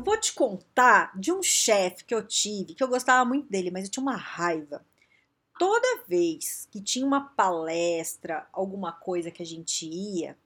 Eu 0.00 0.04
vou 0.04 0.18
te 0.18 0.32
contar 0.32 1.12
de 1.14 1.30
um 1.30 1.42
chefe 1.42 2.06
que 2.06 2.14
eu 2.14 2.26
tive, 2.26 2.74
que 2.74 2.82
eu 2.82 2.88
gostava 2.88 3.22
muito 3.22 3.50
dele, 3.50 3.70
mas 3.70 3.84
eu 3.84 3.90
tinha 3.90 4.02
uma 4.02 4.16
raiva. 4.16 4.82
Toda 5.58 6.04
vez 6.08 6.66
que 6.70 6.80
tinha 6.80 7.04
uma 7.04 7.20
palestra, 7.20 8.48
alguma 8.50 8.92
coisa 8.92 9.30
que 9.30 9.42
a 9.42 9.46
gente 9.46 9.84
ia, 9.86 10.38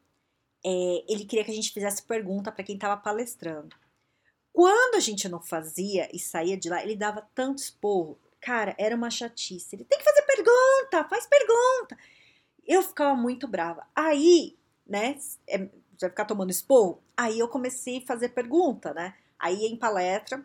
é, 0.64 1.04
ele 1.08 1.24
queria 1.24 1.44
que 1.44 1.52
a 1.52 1.54
gente 1.54 1.70
fizesse 1.70 2.02
pergunta 2.02 2.50
para 2.50 2.64
quem 2.64 2.74
estava 2.74 3.00
palestrando. 3.00 3.77
Quando 4.52 4.96
a 4.96 5.00
gente 5.00 5.28
não 5.28 5.40
fazia 5.40 6.08
e 6.12 6.18
saía 6.18 6.56
de 6.56 6.68
lá, 6.68 6.82
ele 6.82 6.96
dava 6.96 7.24
tanto 7.32 7.58
esporro. 7.58 8.18
Cara, 8.41 8.74
era 8.77 8.96
uma 8.96 9.08
chatice. 9.08 9.77
Ele 9.77 9.84
tem 9.84 9.98
que 10.00 10.05
fazer 10.05 10.22
pergunta, 10.22 11.08
faz 11.08 11.28
pergunta. 11.28 11.96
Eu 12.66 12.82
ficava 12.82 13.14
muito 13.14 13.46
brava. 13.46 13.86
Aí, 13.94 14.58
né, 14.84 15.16
é, 15.46 15.58
vai 16.00 16.10
ficar 16.10 16.24
tomando 16.24 16.50
esporro? 16.50 17.00
Aí 17.16 17.38
eu 17.38 17.46
comecei 17.46 17.98
a 17.98 18.06
fazer 18.06 18.30
pergunta, 18.30 18.92
né? 18.92 19.14
Aí 19.44 19.66
em 19.66 19.76
palestra, 19.76 20.42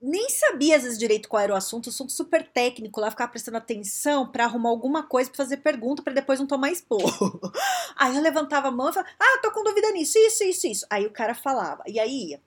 nem 0.00 0.30
sabia 0.30 0.76
às 0.76 0.84
vezes 0.84 0.96
direito 0.96 1.28
qual 1.28 1.42
era 1.42 1.52
o 1.52 1.56
assunto, 1.56 1.88
assunto 1.88 2.12
super 2.12 2.46
técnico, 2.46 3.00
lá 3.00 3.10
ficava 3.10 3.32
prestando 3.32 3.56
atenção 3.56 4.30
para 4.30 4.44
arrumar 4.44 4.68
alguma 4.68 5.02
coisa 5.02 5.28
para 5.28 5.38
fazer 5.38 5.56
pergunta 5.56 6.04
para 6.04 6.12
depois 6.12 6.38
não 6.38 6.46
tomar 6.46 6.70
esporro. 6.70 7.40
aí 7.98 8.14
eu 8.14 8.22
levantava 8.22 8.68
a 8.68 8.70
mão 8.70 8.90
e 8.90 8.92
falava: 8.92 9.12
"Ah, 9.18 9.40
tô 9.42 9.50
com 9.50 9.64
dúvida 9.64 9.90
nisso, 9.90 10.16
isso, 10.18 10.44
isso, 10.44 10.66
isso". 10.68 10.86
Aí 10.88 11.04
o 11.04 11.10
cara 11.10 11.34
falava. 11.34 11.82
E 11.84 11.98
aí 11.98 12.28
ia. 12.28 12.42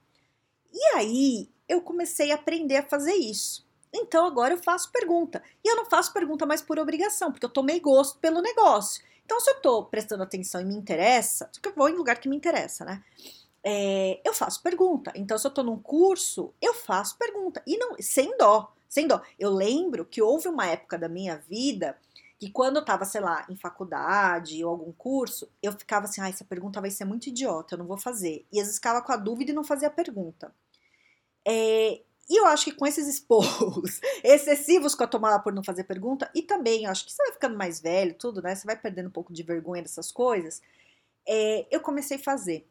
E 0.72 0.96
aí 0.96 1.50
eu 1.68 1.82
comecei 1.82 2.32
a 2.32 2.36
aprender 2.36 2.78
a 2.78 2.84
fazer 2.84 3.16
isso. 3.16 3.68
Então 3.94 4.26
agora 4.26 4.54
eu 4.54 4.64
faço 4.64 4.90
pergunta. 4.94 5.44
E 5.62 5.70
eu 5.70 5.76
não 5.76 5.86
faço 5.88 6.14
pergunta 6.14 6.46
mais 6.46 6.62
por 6.62 6.80
obrigação, 6.80 7.34
porque 7.34 7.46
eu 7.46 7.50
tomei 7.50 7.82
gosto 7.82 8.18
pelo 8.20 8.42
negócio. 8.42 9.04
Então, 9.26 9.40
se 9.40 9.52
eu 9.52 9.62
tô 9.62 9.84
prestando 9.84 10.24
atenção 10.24 10.60
e 10.60 10.66
me 10.66 10.74
interessa, 10.74 11.52
que 11.62 11.70
eu 11.70 11.74
vou 11.76 11.88
em 11.88 11.94
lugar 11.94 12.18
que 12.18 12.28
me 12.28 12.36
interessa, 12.36 12.84
né? 12.84 13.04
É, 13.64 14.22
eu 14.26 14.34
faço 14.34 14.62
pergunta. 14.62 15.12
Então, 15.16 15.38
se 15.38 15.46
eu 15.46 15.52
tô 15.52 15.64
num 15.64 15.80
curso, 15.80 16.54
eu 16.62 16.74
faço 16.74 17.18
pergunta. 17.18 17.62
E 17.68 17.78
não, 17.78 17.96
sem 18.00 18.38
dó, 18.38 18.74
sem 18.88 19.08
dó. 19.08 19.22
Eu 19.38 19.52
lembro 19.52 20.06
que 20.06 20.22
houve 20.22 20.48
uma 20.48 20.68
época 20.68 20.98
da 20.98 21.10
minha 21.10 21.38
vida 21.38 21.98
que 22.40 22.50
quando 22.50 22.78
eu 22.78 22.86
tava, 22.86 23.04
sei 23.04 23.20
lá, 23.20 23.46
em 23.50 23.56
faculdade 23.56 24.64
ou 24.64 24.72
algum 24.72 24.94
curso, 24.94 25.52
eu 25.62 25.74
ficava 25.74 26.06
assim, 26.06 26.22
ah, 26.22 26.30
essa 26.30 26.46
pergunta 26.46 26.80
vai 26.80 26.90
ser 26.90 27.04
muito 27.04 27.28
idiota, 27.28 27.76
eu 27.76 27.80
não 27.80 27.86
vou 27.86 27.98
fazer. 27.98 28.46
E 28.52 28.60
às 28.60 28.68
vezes 28.68 28.76
ficava 28.76 29.02
com 29.02 29.12
a 29.12 29.18
dúvida 29.18 29.52
e 29.52 29.54
não 29.54 29.64
fazia 29.64 29.90
a 29.90 29.92
pergunta. 29.92 30.54
É, 31.46 32.02
e 32.30 32.40
eu 32.40 32.46
acho 32.46 32.66
que 32.66 32.72
com 32.72 32.88
esses 32.88 33.08
esporros 33.08 34.00
excessivos 34.24 34.96
que 34.96 35.04
eu 35.04 35.08
tomava 35.08 35.42
por 35.44 35.52
não 35.52 35.64
fazer 35.64 35.84
pergunta, 35.84 36.30
e 36.34 36.42
também 36.42 36.86
acho 36.86 37.06
que 37.06 37.12
você 37.12 37.24
vai 37.24 37.34
ficando 37.34 37.58
mais 37.58 37.82
velho, 37.82 38.14
tudo, 38.14 38.42
né? 38.42 38.56
Você 38.56 38.66
vai 38.66 38.78
perdendo 38.78 39.08
um 39.08 39.12
pouco 39.12 39.34
de 39.34 39.44
vergonha 39.44 39.82
dessas 39.82 40.12
coisas. 40.12 40.62
É, 41.28 41.68
eu 41.70 41.82
comecei 41.82 42.18
a 42.18 42.22
fazer. 42.22 42.66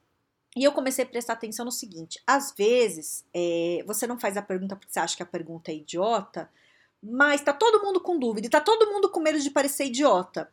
E 0.59 0.65
eu 0.65 0.73
comecei 0.73 1.05
a 1.05 1.09
prestar 1.09 1.35
atenção 1.35 1.65
no 1.65 1.71
seguinte: 1.71 2.21
às 2.27 2.51
vezes 2.51 3.25
é, 3.33 3.85
você 3.87 4.09
não 4.09 4.19
faz 4.19 4.37
a 4.37 4.43
pergunta 4.43 4.75
porque 4.75 4.93
você 4.93 4.99
acha 4.99 5.17
que 5.17 5.23
a 5.23 5.27
pergunta 5.27 5.71
é 5.71 5.77
idiota, 5.77 6.51
mas 7.01 7.41
tá 7.41 7.53
todo 7.53 7.81
mundo 7.81 8.01
com 8.01 8.19
dúvida 8.19 8.51
tá 8.51 8.61
todo 8.61 8.93
mundo 8.93 9.09
com 9.09 9.21
medo 9.21 9.39
de 9.39 9.51
parecer 9.53 9.85
idiota. 9.85 10.51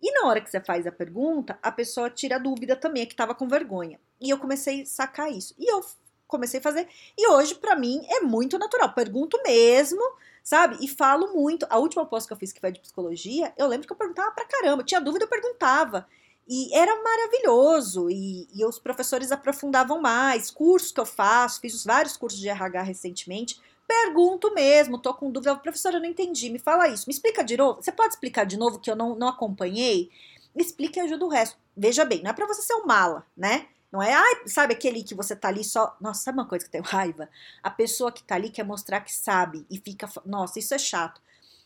E 0.00 0.12
na 0.12 0.28
hora 0.28 0.40
que 0.40 0.48
você 0.48 0.60
faz 0.60 0.86
a 0.86 0.92
pergunta, 0.92 1.58
a 1.60 1.72
pessoa 1.72 2.08
tira 2.08 2.36
a 2.36 2.38
dúvida 2.38 2.76
também, 2.76 3.04
que 3.04 3.16
tava 3.16 3.34
com 3.34 3.48
vergonha. 3.48 3.98
E 4.20 4.30
eu 4.30 4.38
comecei 4.38 4.82
a 4.82 4.86
sacar 4.86 5.32
isso. 5.32 5.56
E 5.58 5.68
eu 5.68 5.84
comecei 6.28 6.60
a 6.60 6.62
fazer. 6.62 6.86
E 7.18 7.28
hoje, 7.28 7.56
para 7.56 7.74
mim, 7.74 8.06
é 8.08 8.20
muito 8.20 8.56
natural. 8.60 8.94
Pergunto 8.94 9.42
mesmo, 9.44 10.00
sabe? 10.44 10.76
E 10.80 10.86
falo 10.86 11.34
muito. 11.34 11.66
A 11.68 11.78
última 11.78 12.06
pós 12.06 12.26
que 12.26 12.32
eu 12.32 12.36
fiz, 12.36 12.52
que 12.52 12.60
foi 12.60 12.70
de 12.70 12.78
psicologia, 12.78 13.52
eu 13.58 13.66
lembro 13.66 13.88
que 13.88 13.92
eu 13.92 13.96
perguntava 13.96 14.30
pra 14.30 14.44
caramba. 14.44 14.84
Tinha 14.84 15.00
dúvida, 15.00 15.24
eu 15.24 15.28
perguntava. 15.28 16.06
E 16.48 16.74
era 16.74 17.00
maravilhoso. 17.02 18.08
E, 18.10 18.48
e 18.54 18.64
os 18.64 18.78
professores 18.78 19.30
aprofundavam 19.30 20.00
mais. 20.00 20.50
Cursos 20.50 20.90
que 20.90 21.00
eu 21.00 21.06
faço, 21.06 21.60
fiz 21.60 21.84
vários 21.84 22.16
cursos 22.16 22.40
de 22.40 22.48
RH 22.48 22.82
recentemente. 22.82 23.60
Pergunto 23.86 24.52
mesmo, 24.54 24.98
tô 24.98 25.12
com 25.12 25.30
dúvida. 25.30 25.54
Professora, 25.56 25.96
eu 25.96 26.00
não 26.00 26.08
entendi. 26.08 26.48
Me 26.48 26.58
fala 26.58 26.88
isso. 26.88 27.04
Me 27.06 27.12
explica 27.12 27.44
de 27.44 27.56
novo. 27.56 27.82
Você 27.82 27.92
pode 27.92 28.14
explicar 28.14 28.44
de 28.44 28.56
novo 28.56 28.78
que 28.78 28.90
eu 28.90 28.96
não, 28.96 29.14
não 29.14 29.28
acompanhei? 29.28 30.10
Me 30.54 30.62
explica 30.62 31.00
e 31.00 31.02
ajuda 31.02 31.24
o 31.24 31.28
resto. 31.28 31.58
Veja 31.76 32.04
bem, 32.04 32.22
não 32.22 32.30
é 32.30 32.34
para 32.34 32.46
você 32.46 32.62
ser 32.62 32.74
um 32.74 32.86
mala, 32.86 33.26
né? 33.36 33.66
Não 33.90 34.02
é, 34.02 34.12
ai, 34.12 34.42
sabe 34.46 34.74
aquele 34.74 35.02
que 35.02 35.14
você 35.14 35.34
tá 35.34 35.48
ali 35.48 35.64
só. 35.64 35.96
Nossa, 36.00 36.24
sabe 36.24 36.38
uma 36.38 36.46
coisa 36.46 36.64
que 36.64 36.68
eu 36.68 36.82
tenho 36.82 36.84
raiva? 36.84 37.28
A 37.62 37.70
pessoa 37.70 38.12
que 38.12 38.22
tá 38.22 38.34
ali 38.34 38.50
quer 38.50 38.64
mostrar 38.64 39.00
que 39.00 39.14
sabe 39.14 39.66
e 39.70 39.78
fica. 39.78 40.08
Nossa, 40.26 40.58
isso 40.58 40.74
é 40.74 40.78
chato. 40.78 41.20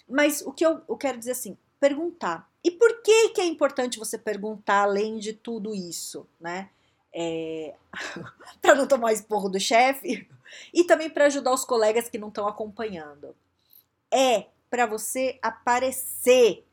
Mas 0.08 0.42
o 0.42 0.52
que 0.52 0.64
eu, 0.64 0.80
eu 0.88 0.96
quero 0.96 1.18
dizer 1.18 1.32
assim, 1.32 1.56
perguntar. 1.80 2.48
E 2.64 2.70
por 2.70 3.02
que, 3.02 3.30
que 3.30 3.40
é 3.40 3.44
importante 3.44 3.98
você 3.98 4.16
perguntar 4.16 4.82
além 4.82 5.18
de 5.18 5.32
tudo 5.32 5.74
isso, 5.74 6.26
né? 6.40 6.70
É, 7.12 7.74
para 8.62 8.74
não 8.74 8.86
tomar 8.86 9.12
esporro 9.12 9.48
do 9.48 9.60
chefe 9.60 10.28
e 10.72 10.84
também 10.84 11.10
para 11.10 11.26
ajudar 11.26 11.52
os 11.52 11.64
colegas 11.64 12.08
que 12.08 12.18
não 12.18 12.28
estão 12.28 12.46
acompanhando. 12.46 13.34
É 14.12 14.46
para 14.70 14.86
você 14.86 15.38
aparecer 15.42 16.64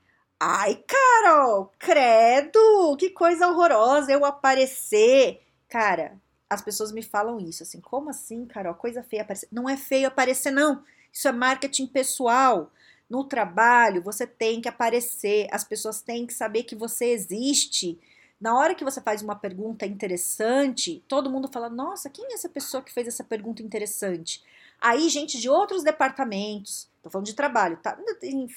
Ai, 0.42 0.82
Carol, 0.88 1.70
credo, 1.78 2.96
que 2.98 3.10
coisa 3.10 3.50
horrorosa 3.50 4.10
eu 4.14 4.24
aparecer. 4.24 5.42
Cara, 5.68 6.18
as 6.50 6.62
pessoas 6.62 6.94
me 6.94 7.04
falam 7.04 7.38
isso, 7.42 7.62
assim, 7.62 7.82
como 7.82 8.10
assim, 8.10 8.46
Carol, 8.46 8.74
coisa 8.74 9.04
feia 9.04 9.24
aparecer? 9.24 9.50
Não 9.52 9.70
é 9.70 9.76
feio 9.76 10.08
aparecer, 10.08 10.50
não. 10.50 10.82
Isso 11.12 11.28
é 11.28 11.34
marketing 11.34 11.88
pessoal. 11.88 12.72
No 13.10 13.24
trabalho, 13.24 14.04
você 14.04 14.28
tem 14.28 14.62
que 14.62 14.70
aparecer, 14.70 15.48
as 15.52 15.64
pessoas 15.64 16.02
têm 16.02 16.28
que 16.28 16.34
saber 16.34 16.64
que 16.64 16.76
você 16.76 17.06
existe. 17.06 18.00
Na 18.40 18.58
hora 18.58 18.76
que 18.76 18.84
você 18.84 19.02
faz 19.02 19.22
uma 19.22 19.36
pergunta 19.36 19.86
interessante, 19.86 21.04
todo 21.08 21.30
mundo 21.30 21.50
fala: 21.52 21.70
Nossa, 21.70 22.10
quem 22.10 22.26
é 22.26 22.34
essa 22.34 22.48
pessoa 22.48 22.84
que 22.84 22.94
fez 22.94 23.08
essa 23.08 23.24
pergunta 23.24 23.64
interessante? 23.64 24.44
Aí, 24.80 25.10
gente 25.10 25.40
de 25.40 25.50
outros 25.50 25.84
departamentos, 25.84 26.90
tô 27.04 27.10
falando 27.10 27.26
de 27.26 27.34
trabalho, 27.34 27.78
tá? 27.78 27.98
Em, 28.24 28.48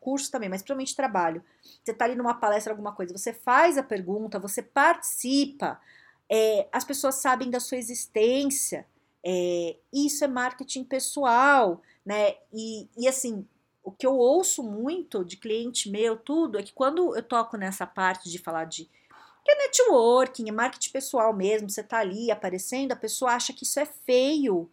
curso 0.00 0.30
também, 0.30 0.48
mas 0.48 0.60
principalmente 0.62 0.96
trabalho. 0.96 1.44
Você 1.84 1.94
tá 1.94 2.04
ali 2.04 2.16
numa 2.16 2.34
palestra, 2.34 2.72
alguma 2.72 2.92
coisa, 2.92 3.16
você 3.16 3.32
faz 3.32 3.78
a 3.78 3.82
pergunta, 3.82 4.40
você 4.40 4.60
participa, 4.60 5.80
é, 6.28 6.66
as 6.72 6.84
pessoas 6.84 7.16
sabem 7.16 7.48
da 7.48 7.60
sua 7.60 7.78
existência. 7.78 8.86
É, 9.24 9.76
isso 9.92 10.24
é 10.24 10.28
marketing 10.28 10.82
pessoal, 10.84 11.80
né? 12.04 12.34
E, 12.52 12.88
e 12.96 13.06
assim, 13.06 13.46
o 13.88 13.92
que 13.92 14.06
eu 14.06 14.16
ouço 14.16 14.62
muito 14.62 15.24
de 15.24 15.36
cliente 15.36 15.90
meu, 15.90 16.16
tudo, 16.16 16.58
é 16.58 16.62
que 16.62 16.72
quando 16.72 17.16
eu 17.16 17.22
toco 17.22 17.56
nessa 17.56 17.86
parte 17.86 18.30
de 18.30 18.38
falar 18.38 18.64
de 18.64 18.88
é 19.46 19.54
networking, 19.54 20.46
é 20.46 20.52
marketing 20.52 20.90
pessoal 20.90 21.32
mesmo, 21.32 21.70
você 21.70 21.82
tá 21.82 22.00
ali 22.00 22.30
aparecendo, 22.30 22.92
a 22.92 22.96
pessoa 22.96 23.32
acha 23.32 23.52
que 23.54 23.64
isso 23.64 23.80
é 23.80 23.86
feio. 23.86 24.70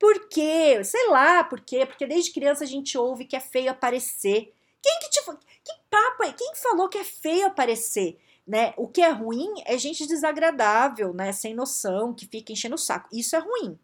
Por 0.00 0.28
quê? 0.28 0.82
Sei 0.82 1.08
lá 1.08 1.44
por 1.44 1.60
quê. 1.60 1.86
Porque 1.86 2.06
desde 2.06 2.32
criança 2.32 2.64
a 2.64 2.66
gente 2.66 2.98
ouve 2.98 3.24
que 3.24 3.36
é 3.36 3.40
feio 3.40 3.70
aparecer. 3.70 4.52
Quem 4.82 4.98
que 5.00 5.10
te 5.10 5.22
que 5.64 5.72
papo 5.88 6.24
é? 6.24 6.32
Quem 6.32 6.54
falou 6.56 6.88
que 6.88 6.98
é 6.98 7.04
feio 7.04 7.46
aparecer? 7.46 8.18
Né? 8.46 8.74
O 8.76 8.88
que 8.88 9.00
é 9.00 9.10
ruim 9.10 9.62
é 9.64 9.78
gente 9.78 10.06
desagradável, 10.06 11.12
né? 11.14 11.32
Sem 11.32 11.54
noção, 11.54 12.12
que 12.12 12.26
fica 12.26 12.52
enchendo 12.52 12.74
o 12.74 12.78
saco. 12.78 13.08
Isso 13.12 13.36
é 13.36 13.38
ruim. 13.38 13.78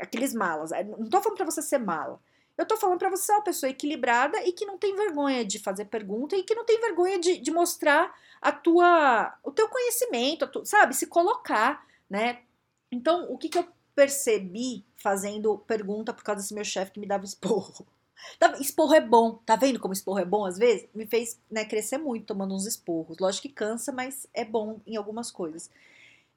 Aqueles 0.00 0.34
malas. 0.34 0.72
É, 0.72 0.82
não 0.84 1.08
tô 1.08 1.20
falando 1.20 1.36
para 1.36 1.46
você 1.46 1.60
ser 1.60 1.78
mala. 1.78 2.18
Eu 2.62 2.66
tô 2.66 2.76
falando 2.76 2.98
para 2.98 3.10
você 3.10 3.24
ser 3.24 3.32
uma 3.32 3.42
pessoa 3.42 3.70
equilibrada 3.70 4.40
e 4.46 4.52
que 4.52 4.64
não 4.64 4.78
tem 4.78 4.94
vergonha 4.94 5.44
de 5.44 5.58
fazer 5.58 5.86
pergunta 5.86 6.36
e 6.36 6.44
que 6.44 6.54
não 6.54 6.64
tem 6.64 6.80
vergonha 6.80 7.18
de, 7.18 7.38
de 7.38 7.50
mostrar 7.50 8.14
a 8.40 8.52
tua, 8.52 9.36
o 9.42 9.50
teu 9.50 9.68
conhecimento, 9.68 10.46
tu, 10.46 10.64
sabe? 10.64 10.94
Se 10.94 11.08
colocar, 11.08 11.84
né? 12.08 12.42
Então, 12.88 13.26
o 13.32 13.36
que, 13.36 13.48
que 13.48 13.58
eu 13.58 13.66
percebi 13.96 14.84
fazendo 14.96 15.58
pergunta 15.58 16.14
por 16.14 16.22
causa 16.22 16.40
desse 16.40 16.54
meu 16.54 16.64
chefe 16.64 16.92
que 16.92 17.00
me 17.00 17.06
dava 17.06 17.24
esporro. 17.24 17.86
Tá, 18.38 18.56
esporro 18.60 18.94
é 18.94 19.00
bom, 19.00 19.40
tá 19.44 19.56
vendo 19.56 19.80
como 19.80 19.92
esporro 19.92 20.20
é 20.20 20.24
bom 20.24 20.46
às 20.46 20.56
vezes? 20.56 20.88
Me 20.94 21.04
fez 21.04 21.40
né, 21.50 21.64
crescer 21.64 21.98
muito 21.98 22.26
tomando 22.26 22.54
uns 22.54 22.66
esporros. 22.66 23.18
Lógico 23.18 23.48
que 23.48 23.52
cansa, 23.52 23.90
mas 23.90 24.28
é 24.32 24.44
bom 24.44 24.80
em 24.86 24.94
algumas 24.94 25.28
coisas. 25.28 25.68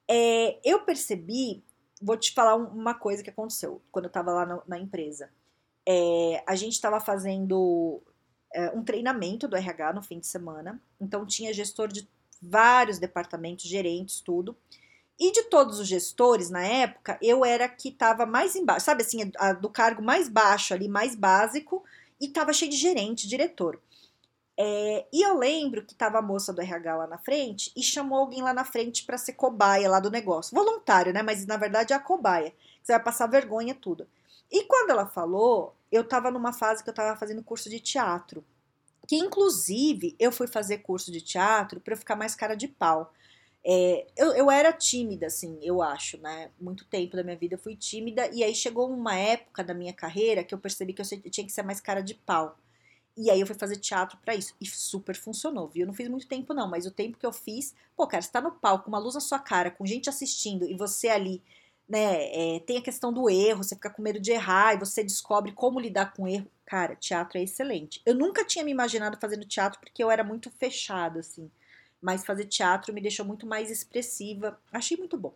É, 0.08 0.58
eu 0.64 0.80
percebi, 0.80 1.62
vou 2.02 2.16
te 2.16 2.34
falar 2.34 2.56
uma 2.56 2.92
coisa 2.92 3.22
que 3.22 3.30
aconteceu 3.30 3.80
quando 3.92 4.06
eu 4.06 4.10
tava 4.10 4.32
lá 4.32 4.64
na 4.66 4.80
empresa. 4.80 5.30
É, 5.88 6.42
a 6.46 6.54
gente 6.56 6.72
estava 6.72 7.00
fazendo 7.00 8.02
é, 8.52 8.70
um 8.70 8.82
treinamento 8.82 9.46
do 9.46 9.56
RH 9.56 9.92
no 9.92 10.02
fim 10.02 10.18
de 10.18 10.26
semana, 10.26 10.80
então 11.00 11.24
tinha 11.24 11.52
gestor 11.52 11.88
de 11.88 12.08
vários 12.40 12.98
departamentos, 12.98 13.66
gerentes, 13.66 14.20
tudo. 14.20 14.56
E 15.18 15.32
de 15.32 15.44
todos 15.44 15.78
os 15.78 15.88
gestores 15.88 16.50
na 16.50 16.62
época, 16.62 17.18
eu 17.22 17.44
era 17.44 17.68
que 17.68 17.88
estava 17.88 18.26
mais 18.26 18.54
embaixo, 18.54 18.84
sabe 18.84 19.02
assim, 19.02 19.30
a, 19.38 19.52
do 19.52 19.70
cargo 19.70 20.02
mais 20.02 20.28
baixo 20.28 20.74
ali, 20.74 20.88
mais 20.88 21.14
básico, 21.14 21.82
e 22.20 22.26
estava 22.26 22.52
cheio 22.52 22.70
de 22.70 22.76
gerente, 22.76 23.28
diretor. 23.28 23.80
É, 24.58 25.06
e 25.12 25.22
eu 25.22 25.36
lembro 25.36 25.84
que 25.84 25.92
estava 25.92 26.18
a 26.18 26.22
moça 26.22 26.52
do 26.52 26.62
RH 26.62 26.96
lá 26.96 27.06
na 27.06 27.18
frente 27.18 27.70
e 27.76 27.82
chamou 27.82 28.18
alguém 28.18 28.42
lá 28.42 28.54
na 28.54 28.64
frente 28.64 29.04
para 29.04 29.18
ser 29.18 29.34
cobaia 29.34 29.88
lá 29.88 30.00
do 30.00 30.10
negócio. 30.10 30.54
Voluntário, 30.54 31.12
né? 31.12 31.22
Mas 31.22 31.46
na 31.46 31.58
verdade 31.58 31.92
é 31.92 31.96
a 31.96 32.00
cobaia. 32.00 32.54
Você 32.82 32.92
vai 32.92 33.02
passar 33.02 33.26
vergonha 33.26 33.74
tudo. 33.74 34.08
E 34.50 34.64
quando 34.64 34.90
ela 34.90 35.06
falou, 35.06 35.74
eu 35.90 36.02
estava 36.02 36.30
numa 36.30 36.52
fase 36.52 36.82
que 36.82 36.88
eu 36.88 36.92
estava 36.92 37.18
fazendo 37.18 37.42
curso 37.42 37.70
de 37.70 37.80
teatro. 37.80 38.44
Que 39.06 39.16
inclusive 39.16 40.16
eu 40.18 40.32
fui 40.32 40.46
fazer 40.46 40.78
curso 40.78 41.12
de 41.12 41.20
teatro 41.20 41.80
para 41.80 41.96
ficar 41.96 42.16
mais 42.16 42.34
cara 42.34 42.54
de 42.54 42.68
pau. 42.68 43.12
É, 43.64 44.06
eu, 44.16 44.32
eu 44.34 44.50
era 44.50 44.72
tímida, 44.72 45.26
assim, 45.26 45.58
eu 45.60 45.82
acho, 45.82 46.18
né? 46.18 46.50
Muito 46.60 46.84
tempo 46.84 47.16
da 47.16 47.24
minha 47.24 47.36
vida 47.36 47.54
eu 47.56 47.58
fui 47.58 47.74
tímida, 47.74 48.28
e 48.32 48.44
aí 48.44 48.54
chegou 48.54 48.88
uma 48.88 49.16
época 49.16 49.64
da 49.64 49.74
minha 49.74 49.92
carreira 49.92 50.44
que 50.44 50.54
eu 50.54 50.58
percebi 50.58 50.92
que 50.92 51.02
eu 51.02 51.30
tinha 51.30 51.44
que 51.44 51.52
ser 51.52 51.62
mais 51.64 51.80
cara 51.80 52.00
de 52.00 52.14
pau. 52.14 52.56
E 53.16 53.30
aí 53.30 53.40
eu 53.40 53.46
fui 53.46 53.56
fazer 53.56 53.76
teatro 53.76 54.18
para 54.18 54.34
isso. 54.34 54.54
E 54.60 54.66
super 54.66 55.16
funcionou, 55.16 55.68
viu? 55.68 55.82
Eu 55.82 55.86
não 55.88 55.94
fiz 55.94 56.08
muito 56.08 56.28
tempo, 56.28 56.54
não, 56.54 56.68
mas 56.68 56.86
o 56.86 56.90
tempo 56.90 57.18
que 57.18 57.26
eu 57.26 57.32
fiz, 57.32 57.74
pô, 57.96 58.06
cara, 58.06 58.22
você 58.22 58.30
tá 58.30 58.40
no 58.40 58.52
palco, 58.52 58.88
uma 58.88 58.98
luz 58.98 59.14
na 59.14 59.20
sua 59.20 59.38
cara, 59.38 59.70
com 59.70 59.86
gente 59.86 60.08
assistindo, 60.08 60.64
e 60.64 60.76
você 60.76 61.08
ali, 61.08 61.42
né, 61.88 62.56
é, 62.56 62.60
tem 62.60 62.78
a 62.78 62.82
questão 62.82 63.12
do 63.12 63.30
erro, 63.30 63.62
você 63.62 63.74
fica 63.74 63.90
com 63.90 64.02
medo 64.02 64.20
de 64.20 64.32
errar, 64.32 64.74
e 64.74 64.78
você 64.78 65.02
descobre 65.04 65.52
como 65.52 65.80
lidar 65.80 66.12
com 66.14 66.26
erro. 66.26 66.46
Cara, 66.64 66.96
teatro 66.96 67.38
é 67.38 67.42
excelente. 67.42 68.02
Eu 68.04 68.14
nunca 68.14 68.44
tinha 68.44 68.64
me 68.64 68.72
imaginado 68.72 69.18
fazendo 69.20 69.46
teatro 69.46 69.78
porque 69.80 70.02
eu 70.02 70.10
era 70.10 70.24
muito 70.24 70.50
fechada, 70.50 71.20
assim 71.20 71.50
mas 72.00 72.24
fazer 72.24 72.44
teatro 72.44 72.92
me 72.94 73.00
deixou 73.00 73.24
muito 73.24 73.46
mais 73.46 73.70
expressiva. 73.70 74.58
Achei 74.72 74.96
muito 74.96 75.16
bom. 75.16 75.34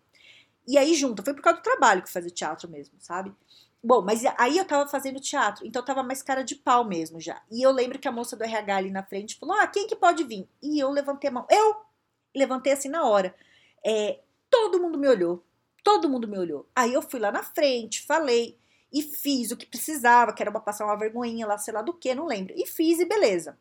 E 0.66 0.78
aí, 0.78 0.94
junto, 0.94 1.22
foi 1.22 1.34
por 1.34 1.42
causa 1.42 1.58
do 1.58 1.64
trabalho 1.64 2.02
que 2.02 2.12
fazer 2.12 2.30
teatro 2.30 2.68
mesmo, 2.68 2.94
sabe? 3.00 3.34
Bom, 3.82 4.02
mas 4.02 4.22
aí 4.38 4.58
eu 4.58 4.64
tava 4.64 4.88
fazendo 4.88 5.18
teatro, 5.18 5.66
então 5.66 5.80
eu 5.80 5.86
tava 5.86 6.02
mais 6.02 6.22
cara 6.22 6.44
de 6.44 6.54
pau 6.54 6.84
mesmo 6.84 7.18
já. 7.18 7.42
E 7.50 7.60
eu 7.60 7.72
lembro 7.72 7.98
que 7.98 8.06
a 8.06 8.12
moça 8.12 8.36
do 8.36 8.44
RH 8.44 8.76
ali 8.76 8.90
na 8.90 9.02
frente 9.02 9.38
falou: 9.38 9.56
Ah, 9.56 9.66
quem 9.66 9.86
que 9.86 9.96
pode 9.96 10.22
vir? 10.22 10.48
E 10.62 10.78
eu 10.78 10.90
levantei 10.90 11.28
a 11.30 11.32
mão. 11.32 11.46
Eu 11.50 11.76
levantei 12.36 12.72
assim 12.72 12.88
na 12.88 13.04
hora. 13.04 13.34
É, 13.84 14.20
todo 14.50 14.80
mundo 14.80 14.98
me 14.98 15.08
olhou. 15.08 15.42
Todo 15.82 16.08
mundo 16.08 16.28
me 16.28 16.38
olhou. 16.38 16.68
Aí 16.74 16.92
eu 16.92 17.02
fui 17.02 17.20
lá 17.20 17.32
na 17.32 17.42
frente, 17.42 18.06
falei 18.06 18.58
e 18.92 19.02
fiz 19.02 19.50
o 19.50 19.56
que 19.56 19.66
precisava, 19.66 20.32
que 20.32 20.42
era 20.42 20.50
pra 20.50 20.60
passar 20.60 20.84
uma 20.84 20.98
vergonhinha 20.98 21.46
lá, 21.46 21.56
sei 21.58 21.72
lá 21.72 21.82
do 21.82 21.94
que, 21.94 22.14
não 22.14 22.26
lembro. 22.26 22.52
E 22.56 22.66
fiz 22.66 22.98
e 22.98 23.04
beleza 23.04 23.56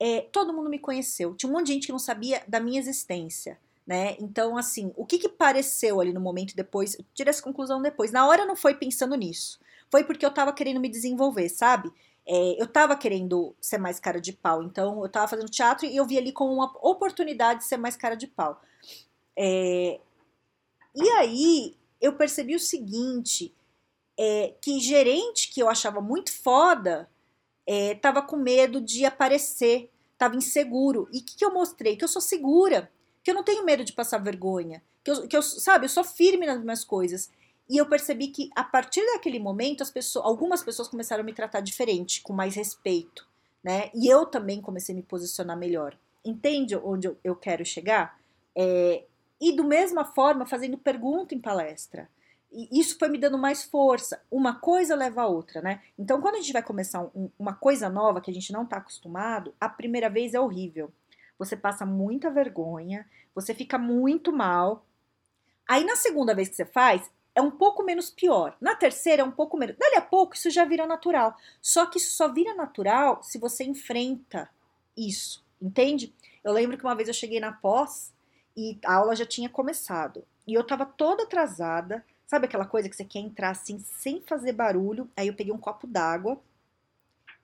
é, 0.00 0.22
todo 0.32 0.54
mundo 0.54 0.70
me 0.70 0.78
conheceu. 0.78 1.34
Tinha 1.34 1.50
um 1.50 1.52
monte 1.52 1.66
de 1.66 1.74
gente 1.74 1.86
que 1.86 1.92
não 1.92 1.98
sabia 1.98 2.42
da 2.48 2.58
minha 2.58 2.80
existência. 2.80 3.58
Né? 3.86 4.16
Então, 4.18 4.56
assim, 4.56 4.92
o 4.96 5.04
que, 5.04 5.18
que 5.18 5.28
pareceu 5.28 6.00
ali 6.00 6.12
no 6.12 6.20
momento 6.20 6.56
depois? 6.56 6.94
Eu 6.94 7.04
tirei 7.12 7.30
essa 7.30 7.42
conclusão 7.42 7.82
depois. 7.82 8.10
Na 8.10 8.26
hora 8.26 8.46
não 8.46 8.56
foi 8.56 8.74
pensando 8.74 9.14
nisso. 9.16 9.60
Foi 9.90 10.04
porque 10.04 10.24
eu 10.24 10.30
tava 10.32 10.52
querendo 10.52 10.80
me 10.80 10.88
desenvolver, 10.88 11.48
sabe? 11.48 11.92
É, 12.26 12.62
eu 12.62 12.66
tava 12.66 12.96
querendo 12.96 13.54
ser 13.60 13.78
mais 13.78 13.98
cara 13.98 14.20
de 14.20 14.32
pau. 14.32 14.62
Então, 14.62 15.02
eu 15.02 15.08
tava 15.08 15.28
fazendo 15.28 15.50
teatro 15.50 15.86
e 15.86 15.96
eu 15.96 16.06
vi 16.06 16.16
ali 16.16 16.32
como 16.32 16.54
uma 16.54 16.72
oportunidade 16.80 17.60
de 17.60 17.66
ser 17.66 17.76
mais 17.76 17.96
cara 17.96 18.14
de 18.14 18.28
pau. 18.28 18.62
É, 19.36 19.98
e 20.94 21.08
aí, 21.10 21.76
eu 22.00 22.14
percebi 22.14 22.54
o 22.54 22.60
seguinte: 22.60 23.54
é, 24.18 24.54
que 24.60 24.80
gerente 24.80 25.50
que 25.50 25.62
eu 25.62 25.68
achava 25.68 26.00
muito 26.00 26.32
foda 26.32 27.08
estava 27.66 28.18
é, 28.18 28.22
com 28.22 28.36
medo 28.36 28.80
de 28.80 29.04
aparecer, 29.04 29.90
estava 30.12 30.36
inseguro. 30.36 31.08
E 31.12 31.18
o 31.18 31.24
que, 31.24 31.36
que, 31.36 31.44
eu 31.44 31.54
mostrei? 31.54 31.96
Que 31.96 32.04
eu 32.04 32.08
sou 32.08 32.20
segura, 32.20 32.90
que 33.22 33.30
eu 33.30 33.34
não 33.34 33.44
tenho 33.44 33.64
medo 33.64 33.84
de 33.84 33.92
passar 33.92 34.18
vergonha, 34.18 34.82
que 35.04 35.10
eu, 35.10 35.28
que 35.28 35.36
eu, 35.36 35.42
sabe, 35.42 35.84
eu 35.84 35.88
sou 35.88 36.04
firme 36.04 36.46
nas 36.46 36.60
minhas 36.62 36.84
coisas. 36.84 37.30
E 37.68 37.76
eu 37.76 37.86
percebi 37.86 38.28
que 38.28 38.50
a 38.56 38.64
partir 38.64 39.04
daquele 39.12 39.38
momento, 39.38 39.82
as 39.82 39.90
pessoas, 39.90 40.24
algumas 40.24 40.62
pessoas 40.62 40.88
começaram 40.88 41.22
a 41.22 41.24
me 41.24 41.32
tratar 41.32 41.60
diferente, 41.60 42.20
com 42.20 42.32
mais 42.32 42.56
respeito, 42.56 43.28
né? 43.62 43.90
E 43.94 44.08
eu 44.08 44.26
também 44.26 44.60
comecei 44.60 44.92
a 44.92 44.96
me 44.96 45.04
posicionar 45.04 45.56
melhor. 45.56 45.96
Entende 46.24 46.74
onde 46.74 47.06
eu, 47.06 47.16
eu 47.22 47.36
quero 47.36 47.64
chegar? 47.64 48.18
É, 48.56 49.04
e 49.40 49.52
do 49.52 49.64
mesma 49.64 50.04
forma, 50.04 50.44
fazendo 50.44 50.76
pergunta 50.76 51.34
em 51.34 51.40
palestra. 51.40 52.08
E 52.52 52.80
isso 52.80 52.98
foi 52.98 53.08
me 53.08 53.18
dando 53.18 53.38
mais 53.38 53.62
força. 53.62 54.20
Uma 54.30 54.56
coisa 54.56 54.96
leva 54.96 55.22
a 55.22 55.26
outra, 55.26 55.62
né? 55.62 55.80
Então, 55.98 56.20
quando 56.20 56.34
a 56.34 56.40
gente 56.40 56.52
vai 56.52 56.62
começar 56.62 57.02
um, 57.14 57.30
uma 57.38 57.54
coisa 57.54 57.88
nova 57.88 58.20
que 58.20 58.30
a 58.30 58.34
gente 58.34 58.52
não 58.52 58.64
está 58.64 58.78
acostumado, 58.78 59.54
a 59.60 59.68
primeira 59.68 60.10
vez 60.10 60.34
é 60.34 60.40
horrível. 60.40 60.92
Você 61.38 61.56
passa 61.56 61.86
muita 61.86 62.28
vergonha, 62.28 63.08
você 63.34 63.54
fica 63.54 63.78
muito 63.78 64.32
mal. 64.32 64.84
Aí, 65.66 65.84
na 65.84 65.94
segunda 65.94 66.34
vez 66.34 66.48
que 66.48 66.56
você 66.56 66.66
faz, 66.66 67.08
é 67.34 67.40
um 67.40 67.52
pouco 67.52 67.84
menos 67.84 68.10
pior. 68.10 68.56
Na 68.60 68.74
terceira, 68.74 69.22
é 69.22 69.24
um 69.24 69.30
pouco 69.30 69.56
menos. 69.56 69.76
Dali 69.76 69.94
a 69.94 70.02
pouco, 70.02 70.34
isso 70.34 70.50
já 70.50 70.64
vira 70.64 70.86
natural. 70.86 71.36
Só 71.62 71.86
que 71.86 71.98
isso 71.98 72.16
só 72.16 72.28
vira 72.28 72.52
natural 72.54 73.22
se 73.22 73.38
você 73.38 73.62
enfrenta 73.62 74.50
isso, 74.96 75.44
entende? 75.62 76.12
Eu 76.42 76.52
lembro 76.52 76.76
que 76.76 76.84
uma 76.84 76.96
vez 76.96 77.08
eu 77.08 77.14
cheguei 77.14 77.38
na 77.38 77.52
pós 77.52 78.12
e 78.60 78.78
a 78.84 78.94
aula 78.94 79.16
já 79.16 79.24
tinha 79.24 79.48
começado. 79.48 80.24
E 80.46 80.54
eu 80.54 80.64
tava 80.64 80.84
toda 80.84 81.22
atrasada 81.22 82.04
Sabe 82.30 82.46
aquela 82.46 82.64
coisa 82.64 82.88
que 82.88 82.94
você 82.94 83.04
quer 83.04 83.18
entrar 83.18 83.50
assim, 83.50 83.80
sem 83.80 84.20
fazer 84.20 84.52
barulho? 84.52 85.10
Aí 85.16 85.26
eu 85.26 85.34
peguei 85.34 85.52
um 85.52 85.58
copo 85.58 85.84
d'água, 85.84 86.40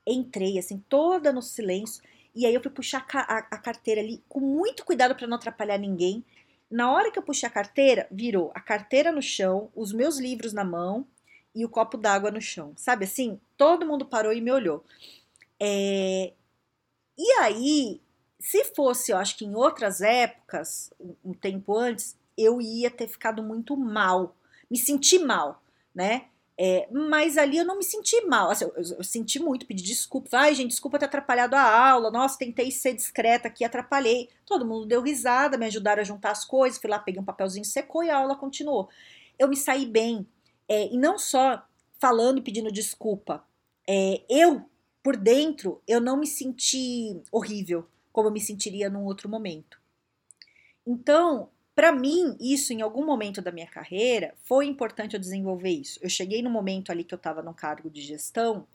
entrei 0.06 0.60
assim, 0.60 0.78
toda 0.88 1.32
no 1.32 1.42
silêncio, 1.42 2.04
e 2.32 2.46
aí 2.46 2.54
eu 2.54 2.62
fui 2.62 2.70
puxar 2.70 3.04
a, 3.12 3.38
a, 3.38 3.58
carteira 3.58 4.00
ali 4.00 4.22
com 4.28 4.38
muito 4.38 4.84
cuidado 4.84 5.16
para 5.16 5.26
não 5.26 5.38
atrapalhar 5.38 5.76
ninguém. 5.76 6.24
Na 6.70 6.92
hora 6.92 7.10
que 7.10 7.18
eu 7.18 7.22
puxei 7.24 7.48
a 7.48 7.50
carteira, 7.50 8.06
virou 8.12 8.52
a 8.54 8.60
carteira 8.60 9.10
no 9.10 9.20
chão, 9.20 9.72
os 9.74 9.92
meus 9.92 10.18
livros 10.18 10.52
na 10.52 10.64
mão 10.64 11.04
e 11.52 11.64
o 11.64 11.68
copo 11.68 11.96
d'água 11.96 12.30
no 12.30 12.40
chão. 12.40 12.72
Sabe 12.76 13.06
assim? 13.06 13.40
Todo 13.56 13.84
mundo 13.84 14.06
parou 14.06 14.32
e 14.32 14.40
me 14.40 14.52
olhou. 14.52 14.84
É... 15.58 16.32
E 17.18 17.32
aí, 17.40 18.00
se 18.38 18.64
fosse, 18.64 19.12
eu 19.12 19.16
acho 19.16 19.36
que 19.36 19.44
em 19.44 19.54
outras 19.54 20.00
épocas, 20.00 20.92
um 21.24 21.32
tempo 21.32 21.76
antes, 21.76 22.16
eu 22.36 22.60
ia 22.60 22.90
ter 22.90 23.08
ficado 23.08 23.42
muito 23.42 23.76
mal 23.76 24.34
me 24.70 24.78
senti 24.78 25.18
mal, 25.18 25.62
né? 25.94 26.26
É, 26.58 26.88
mas 26.90 27.36
ali 27.36 27.58
eu 27.58 27.66
não 27.66 27.76
me 27.76 27.84
senti 27.84 28.24
mal. 28.24 28.50
Assim, 28.50 28.64
eu, 28.64 28.72
eu, 28.76 28.96
eu, 28.98 29.04
senti 29.04 29.38
muito, 29.38 29.66
pedi 29.66 29.82
desculpa. 29.82 30.28
Ai, 30.32 30.54
gente, 30.54 30.70
desculpa 30.70 30.98
ter 30.98 31.04
atrapalhado 31.04 31.54
a 31.54 31.90
aula. 31.90 32.10
Nossa, 32.10 32.38
tentei 32.38 32.70
ser 32.70 32.94
discreta 32.94 33.48
aqui, 33.48 33.62
atrapalhei. 33.62 34.30
Todo 34.44 34.66
mundo 34.66 34.86
deu 34.86 35.02
risada, 35.02 35.58
me 35.58 35.66
ajudaram 35.66 36.00
a 36.00 36.04
juntar 36.04 36.30
as 36.30 36.44
coisas. 36.44 36.80
Fui 36.80 36.88
lá, 36.88 36.98
peguei 36.98 37.20
um 37.20 37.24
papelzinho, 37.24 37.64
secou 37.64 38.02
e 38.02 38.10
a 38.10 38.16
aula 38.16 38.36
continuou. 38.36 38.88
Eu 39.38 39.48
me 39.48 39.56
saí 39.56 39.84
bem. 39.84 40.26
É, 40.68 40.86
e 40.92 40.96
não 40.96 41.18
só 41.18 41.62
falando 41.98 42.38
e 42.38 42.42
pedindo 42.42 42.72
desculpa. 42.72 43.44
É, 43.86 44.22
eu, 44.28 44.64
por 45.02 45.14
dentro, 45.14 45.82
eu 45.86 46.00
não 46.00 46.16
me 46.16 46.26
senti 46.26 47.20
horrível, 47.30 47.86
como 48.16 48.28
eu 48.28 48.32
me 48.32 48.40
sentiria 48.40 48.88
num 48.88 49.04
outro 49.04 49.28
momento. 49.28 49.78
Então, 50.86 51.50
para 51.74 51.92
mim, 51.92 52.34
isso 52.40 52.72
em 52.72 52.80
algum 52.80 53.04
momento 53.04 53.42
da 53.42 53.52
minha 53.52 53.66
carreira 53.66 54.32
foi 54.42 54.64
importante 54.64 55.12
eu 55.12 55.20
desenvolver 55.20 55.68
isso. 55.68 56.00
Eu 56.02 56.08
cheguei 56.08 56.40
no 56.40 56.48
momento 56.48 56.90
ali 56.90 57.04
que 57.04 57.12
eu 57.12 57.18
estava 57.18 57.42
no 57.42 57.52
cargo 57.52 57.90
de 57.90 58.00
gestão 58.00 58.66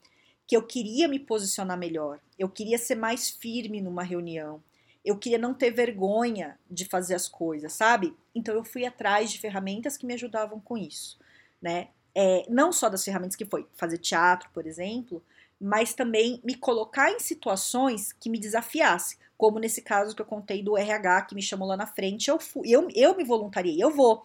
que 0.46 0.56
eu 0.56 0.62
queria 0.62 1.08
me 1.08 1.18
posicionar 1.18 1.76
melhor, 1.76 2.20
eu 2.38 2.48
queria 2.48 2.76
ser 2.76 2.94
mais 2.94 3.30
firme 3.30 3.80
numa 3.80 4.02
reunião, 4.02 4.62
eu 5.04 5.16
queria 5.16 5.38
não 5.38 5.54
ter 5.54 5.70
vergonha 5.70 6.58
de 6.70 6.84
fazer 6.84 7.14
as 7.14 7.26
coisas, 7.26 7.72
sabe? 7.72 8.14
Então 8.34 8.54
eu 8.54 8.62
fui 8.62 8.84
atrás 8.84 9.32
de 9.32 9.38
ferramentas 9.38 9.96
que 9.96 10.04
me 10.04 10.14
ajudavam 10.14 10.60
com 10.60 10.76
isso, 10.76 11.18
né? 11.60 11.88
É, 12.14 12.44
não 12.48 12.72
só 12.72 12.88
das 12.88 13.04
ferramentas 13.04 13.34
que 13.34 13.46
foi 13.46 13.66
fazer 13.74 13.98
teatro, 13.98 14.50
por 14.52 14.66
exemplo, 14.66 15.24
mas 15.60 15.94
também 15.94 16.40
me 16.44 16.56
colocar 16.56 17.10
em 17.10 17.20
situações 17.20 18.12
que 18.12 18.28
me 18.28 18.38
desafiassem 18.38 19.21
como 19.42 19.58
nesse 19.58 19.82
caso 19.82 20.14
que 20.14 20.22
eu 20.22 20.26
contei 20.26 20.62
do 20.62 20.78
RH 20.78 21.22
que 21.22 21.34
me 21.34 21.42
chamou 21.42 21.66
lá 21.66 21.76
na 21.76 21.84
frente, 21.84 22.30
eu 22.30 22.38
fui, 22.38 22.70
eu, 22.70 22.86
eu 22.94 23.16
me 23.16 23.24
voluntariei, 23.24 23.82
eu 23.82 23.90
vou. 23.90 24.24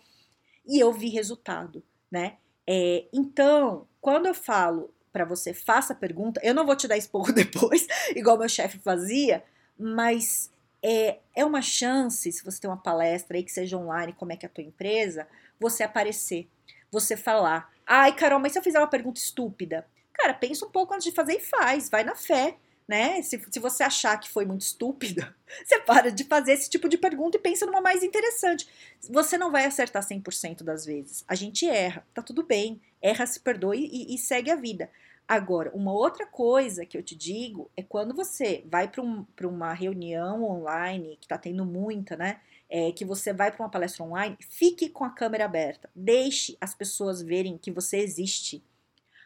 E 0.64 0.80
eu 0.80 0.94
vi 0.94 1.10
resultado, 1.10 1.84
né? 2.12 2.38
É, 2.68 3.08
então, 3.12 3.88
quando 4.00 4.28
eu 4.28 4.36
falo 4.36 4.94
para 5.12 5.26
você 5.26 5.56
faça 5.56 5.96
pergunta, 5.96 6.40
eu 6.44 6.54
não 6.54 6.68
vou 6.68 6.76
te 6.76 6.88
dar 6.88 6.98
esporro 6.98 7.34
depois, 7.34 7.88
igual 8.16 8.38
meu 8.38 8.48
chefe 8.48 8.78
fazia, 8.78 9.44
mas 9.76 10.52
é, 10.84 11.18
é 11.36 11.44
uma 11.44 11.64
chance, 11.64 12.32
se 12.32 12.46
você 12.46 12.62
tem 12.62 12.70
uma 12.70 12.78
palestra 12.78 13.38
aí 13.38 13.44
que 13.44 13.52
seja 13.52 13.76
online, 13.76 14.14
como 14.14 14.34
é 14.34 14.38
que 14.38 14.46
é 14.46 14.50
a 14.50 14.52
tua 14.52 14.64
empresa, 14.64 15.28
você 15.60 15.82
aparecer, 15.82 16.48
você 16.92 17.18
falar. 17.18 17.74
Ai, 17.88 18.14
Carol, 18.16 18.40
mas 18.40 18.52
se 18.52 18.60
eu 18.60 18.64
fizer 18.64 18.78
uma 18.78 18.86
pergunta 18.86 19.20
estúpida? 19.20 19.88
Cara, 20.14 20.36
pensa 20.36 20.64
um 20.64 20.70
pouco 20.70 20.94
antes 20.94 21.06
de 21.06 21.12
fazer 21.12 21.38
e 21.38 21.40
faz, 21.40 21.90
vai 21.90 22.04
na 22.04 22.16
fé 22.16 22.56
né? 22.88 23.22
Se, 23.22 23.42
se 23.50 23.60
você 23.60 23.84
achar 23.84 24.18
que 24.18 24.30
foi 24.30 24.46
muito 24.46 24.62
estúpida, 24.62 25.36
você 25.66 25.80
para 25.80 26.12
de 26.12 26.24
fazer 26.24 26.54
esse 26.54 26.70
tipo 26.70 26.88
de 26.88 26.98
pergunta 26.98 27.38
e 27.38 27.42
pensa 27.42 27.66
numa 27.66 27.82
mais 27.82 28.04
interessante. 28.04 28.68
Você 29.10 29.38
não 29.38 29.52
vai 29.52 29.66
acertar 29.66 30.04
100% 30.04 30.64
das 30.64 30.86
vezes. 30.86 31.24
A 31.28 31.36
gente 31.36 31.68
erra, 31.68 32.06
tá 32.14 32.22
tudo 32.22 32.44
bem. 32.44 32.82
Erra, 33.02 33.26
se 33.26 33.40
perdoe 33.40 33.90
e, 33.92 34.16
e 34.16 34.18
segue 34.18 34.52
a 34.52 34.56
vida. 34.56 34.90
Agora, 35.28 35.72
uma 35.74 35.92
outra 35.92 36.26
coisa 36.26 36.86
que 36.86 36.98
eu 36.98 37.04
te 37.04 37.14
digo 37.14 37.70
é 37.76 37.84
quando 37.84 38.14
você 38.14 38.64
vai 38.66 38.88
para 38.88 39.02
um, 39.02 39.26
uma 39.44 39.74
reunião 39.74 40.44
online, 40.44 41.18
que 41.20 41.28
tá 41.28 41.38
tendo 41.38 41.66
muita, 41.66 42.16
né? 42.16 42.40
é, 42.70 42.92
que 42.92 43.06
você 43.06 43.34
vai 43.34 43.52
para 43.52 43.64
uma 43.64 43.70
palestra 43.70 44.04
online, 44.04 44.38
fique 44.40 44.90
com 44.90 45.04
a 45.04 45.10
câmera 45.10 45.46
aberta. 45.46 45.90
Deixe 45.96 46.58
as 46.60 46.76
pessoas 46.76 47.22
verem 47.22 47.58
que 47.58 47.72
você 47.72 47.98
existe. 47.98 48.64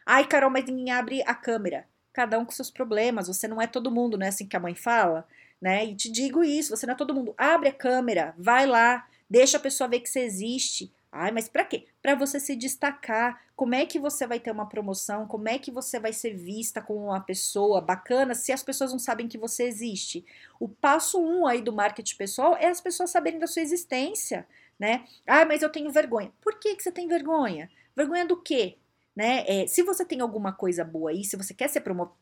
Ai, 0.06 0.26
Carol, 0.26 0.50
mas 0.50 0.64
ninguém 0.64 0.92
abre 0.92 1.22
a 1.22 1.34
câmera. 1.34 1.86
Cada 2.12 2.38
um 2.38 2.44
com 2.44 2.52
seus 2.52 2.70
problemas. 2.70 3.28
Você 3.28 3.48
não 3.48 3.60
é 3.60 3.66
todo 3.66 3.90
mundo, 3.90 4.18
não 4.18 4.26
é 4.26 4.28
assim 4.28 4.46
que 4.46 4.56
a 4.56 4.60
mãe 4.60 4.74
fala? 4.74 5.26
Né? 5.60 5.86
E 5.86 5.94
te 5.94 6.10
digo 6.10 6.42
isso, 6.42 6.76
você 6.76 6.86
não 6.86 6.94
é 6.94 6.96
todo 6.96 7.14
mundo. 7.14 7.34
Abre 7.38 7.68
a 7.68 7.72
câmera, 7.72 8.34
vai 8.36 8.66
lá, 8.66 9.06
deixa 9.30 9.56
a 9.56 9.60
pessoa 9.60 9.88
ver 9.88 10.00
que 10.00 10.08
você 10.08 10.20
existe. 10.20 10.92
Ai, 11.14 11.30
mas 11.30 11.46
para 11.46 11.64
quê? 11.64 11.84
Para 12.00 12.14
você 12.14 12.40
se 12.40 12.56
destacar. 12.56 13.42
Como 13.54 13.74
é 13.74 13.84
que 13.84 13.98
você 13.98 14.26
vai 14.26 14.40
ter 14.40 14.50
uma 14.50 14.66
promoção? 14.66 15.26
Como 15.26 15.46
é 15.46 15.58
que 15.58 15.70
você 15.70 16.00
vai 16.00 16.12
ser 16.12 16.34
vista 16.34 16.80
como 16.80 17.04
uma 17.04 17.20
pessoa 17.20 17.82
bacana 17.82 18.34
se 18.34 18.50
as 18.50 18.62
pessoas 18.62 18.92
não 18.92 18.98
sabem 18.98 19.28
que 19.28 19.36
você 19.36 19.64
existe? 19.64 20.24
O 20.58 20.66
passo 20.66 21.20
um 21.20 21.46
aí 21.46 21.60
do 21.60 21.72
marketing 21.72 22.16
pessoal 22.16 22.56
é 22.56 22.68
as 22.68 22.80
pessoas 22.80 23.10
saberem 23.10 23.38
da 23.38 23.46
sua 23.46 23.60
existência, 23.60 24.46
né? 24.78 25.04
Ah, 25.26 25.44
mas 25.44 25.60
eu 25.62 25.68
tenho 25.68 25.92
vergonha. 25.92 26.32
Por 26.40 26.58
que, 26.58 26.74
que 26.74 26.82
você 26.82 26.90
tem 26.90 27.06
vergonha? 27.06 27.70
Vergonha 27.94 28.24
do 28.24 28.38
quê? 28.38 28.78
Né? 29.14 29.44
É, 29.46 29.66
se 29.66 29.82
você 29.82 30.04
tem 30.04 30.20
alguma 30.20 30.52
coisa 30.52 30.84
boa 30.84 31.10
aí, 31.10 31.24
se 31.24 31.36
você 31.36 31.52
quer 31.52 31.68
ser 31.68 31.80
promovido. 31.80 32.16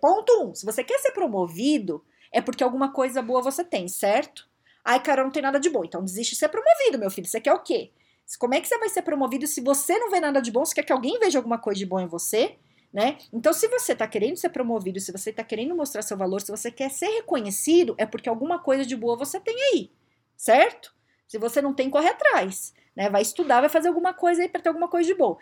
Ponto 0.00 0.32
um, 0.42 0.54
se 0.54 0.64
você 0.64 0.84
quer 0.84 0.98
ser 1.00 1.10
promovido, 1.10 2.04
é 2.32 2.40
porque 2.40 2.62
alguma 2.62 2.92
coisa 2.92 3.20
boa 3.20 3.42
você 3.42 3.64
tem, 3.64 3.88
certo? 3.88 4.48
Ai, 4.84 5.02
cara, 5.02 5.24
não 5.24 5.30
tem 5.30 5.42
nada 5.42 5.58
de 5.58 5.68
bom. 5.68 5.84
Então 5.84 6.04
desiste 6.04 6.34
de 6.34 6.38
ser 6.38 6.48
promovido, 6.48 6.98
meu 6.98 7.10
filho. 7.10 7.26
Você 7.26 7.40
quer 7.40 7.52
o 7.52 7.62
quê? 7.62 7.90
Como 8.38 8.54
é 8.54 8.60
que 8.60 8.68
você 8.68 8.78
vai 8.78 8.88
ser 8.88 9.02
promovido 9.02 9.46
se 9.46 9.60
você 9.60 9.98
não 9.98 10.10
vê 10.10 10.20
nada 10.20 10.40
de 10.40 10.50
bom? 10.50 10.64
Você 10.64 10.74
quer 10.74 10.84
que 10.84 10.92
alguém 10.92 11.18
veja 11.18 11.38
alguma 11.38 11.58
coisa 11.58 11.78
de 11.78 11.86
bom 11.86 12.00
em 12.00 12.06
você? 12.06 12.56
Né? 12.92 13.18
Então, 13.32 13.52
se 13.52 13.66
você 13.66 13.92
está 13.92 14.06
querendo 14.06 14.36
ser 14.36 14.50
promovido, 14.50 15.00
se 15.00 15.10
você 15.10 15.30
está 15.30 15.42
querendo 15.42 15.74
mostrar 15.74 16.00
seu 16.02 16.16
valor, 16.16 16.40
se 16.40 16.52
você 16.52 16.70
quer 16.70 16.88
ser 16.90 17.08
reconhecido, 17.08 17.96
é 17.98 18.06
porque 18.06 18.28
alguma 18.28 18.60
coisa 18.60 18.86
de 18.86 18.96
boa 18.96 19.16
você 19.16 19.40
tem 19.40 19.56
aí, 19.72 19.90
certo? 20.36 20.94
Se 21.26 21.36
você 21.36 21.60
não 21.60 21.74
tem, 21.74 21.90
corre 21.90 22.08
atrás, 22.08 22.72
né? 22.94 23.10
Vai 23.10 23.22
estudar, 23.22 23.60
vai 23.60 23.68
fazer 23.68 23.88
alguma 23.88 24.14
coisa 24.14 24.42
aí 24.42 24.48
para 24.48 24.60
ter 24.60 24.68
alguma 24.68 24.86
coisa 24.86 25.08
de 25.08 25.14
boa. 25.16 25.36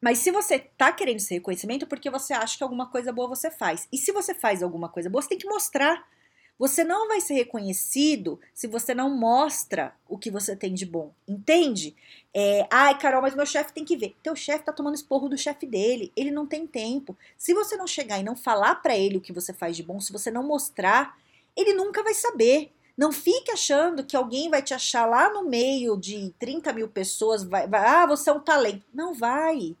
Mas 0.00 0.18
se 0.18 0.30
você 0.30 0.56
está 0.56 0.92
querendo 0.92 1.16
esse 1.16 1.34
reconhecimento, 1.34 1.84
é 1.84 1.88
porque 1.88 2.10
você 2.10 2.32
acha 2.32 2.56
que 2.56 2.62
alguma 2.62 2.86
coisa 2.86 3.12
boa 3.12 3.28
você 3.28 3.50
faz. 3.50 3.88
E 3.92 3.98
se 3.98 4.12
você 4.12 4.34
faz 4.34 4.62
alguma 4.62 4.88
coisa 4.88 5.10
boa, 5.10 5.20
você 5.22 5.30
tem 5.30 5.38
que 5.38 5.48
mostrar. 5.48 6.06
Você 6.58 6.82
não 6.82 7.06
vai 7.06 7.20
ser 7.20 7.34
reconhecido 7.34 8.40
se 8.52 8.66
você 8.66 8.92
não 8.92 9.10
mostra 9.10 9.94
o 10.08 10.18
que 10.18 10.28
você 10.28 10.56
tem 10.56 10.74
de 10.74 10.84
bom, 10.84 11.12
entende? 11.26 11.94
É, 12.34 12.66
Ai, 12.68 12.98
Carol, 12.98 13.22
mas 13.22 13.36
meu 13.36 13.46
chefe 13.46 13.72
tem 13.72 13.84
que 13.84 13.96
ver. 13.96 14.16
Teu 14.24 14.34
chefe 14.34 14.64
tá 14.64 14.72
tomando 14.72 14.96
esporro 14.96 15.28
do 15.28 15.38
chefe 15.38 15.66
dele, 15.66 16.12
ele 16.16 16.32
não 16.32 16.46
tem 16.46 16.66
tempo. 16.66 17.16
Se 17.36 17.54
você 17.54 17.76
não 17.76 17.86
chegar 17.86 18.18
e 18.18 18.24
não 18.24 18.34
falar 18.34 18.76
para 18.76 18.96
ele 18.96 19.18
o 19.18 19.20
que 19.20 19.32
você 19.32 19.52
faz 19.52 19.76
de 19.76 19.84
bom, 19.84 20.00
se 20.00 20.12
você 20.12 20.32
não 20.32 20.42
mostrar, 20.42 21.16
ele 21.56 21.74
nunca 21.74 22.02
vai 22.02 22.14
saber. 22.14 22.72
Não 22.96 23.12
fique 23.12 23.52
achando 23.52 24.04
que 24.04 24.16
alguém 24.16 24.50
vai 24.50 24.60
te 24.60 24.74
achar 24.74 25.06
lá 25.06 25.32
no 25.32 25.44
meio 25.44 25.96
de 25.96 26.34
30 26.40 26.72
mil 26.72 26.88
pessoas, 26.88 27.44
vai, 27.44 27.68
vai 27.68 27.86
ah, 27.86 28.06
você 28.06 28.30
é 28.30 28.32
um 28.32 28.40
talento. 28.40 28.84
Não 28.92 29.14
vai. 29.14 29.76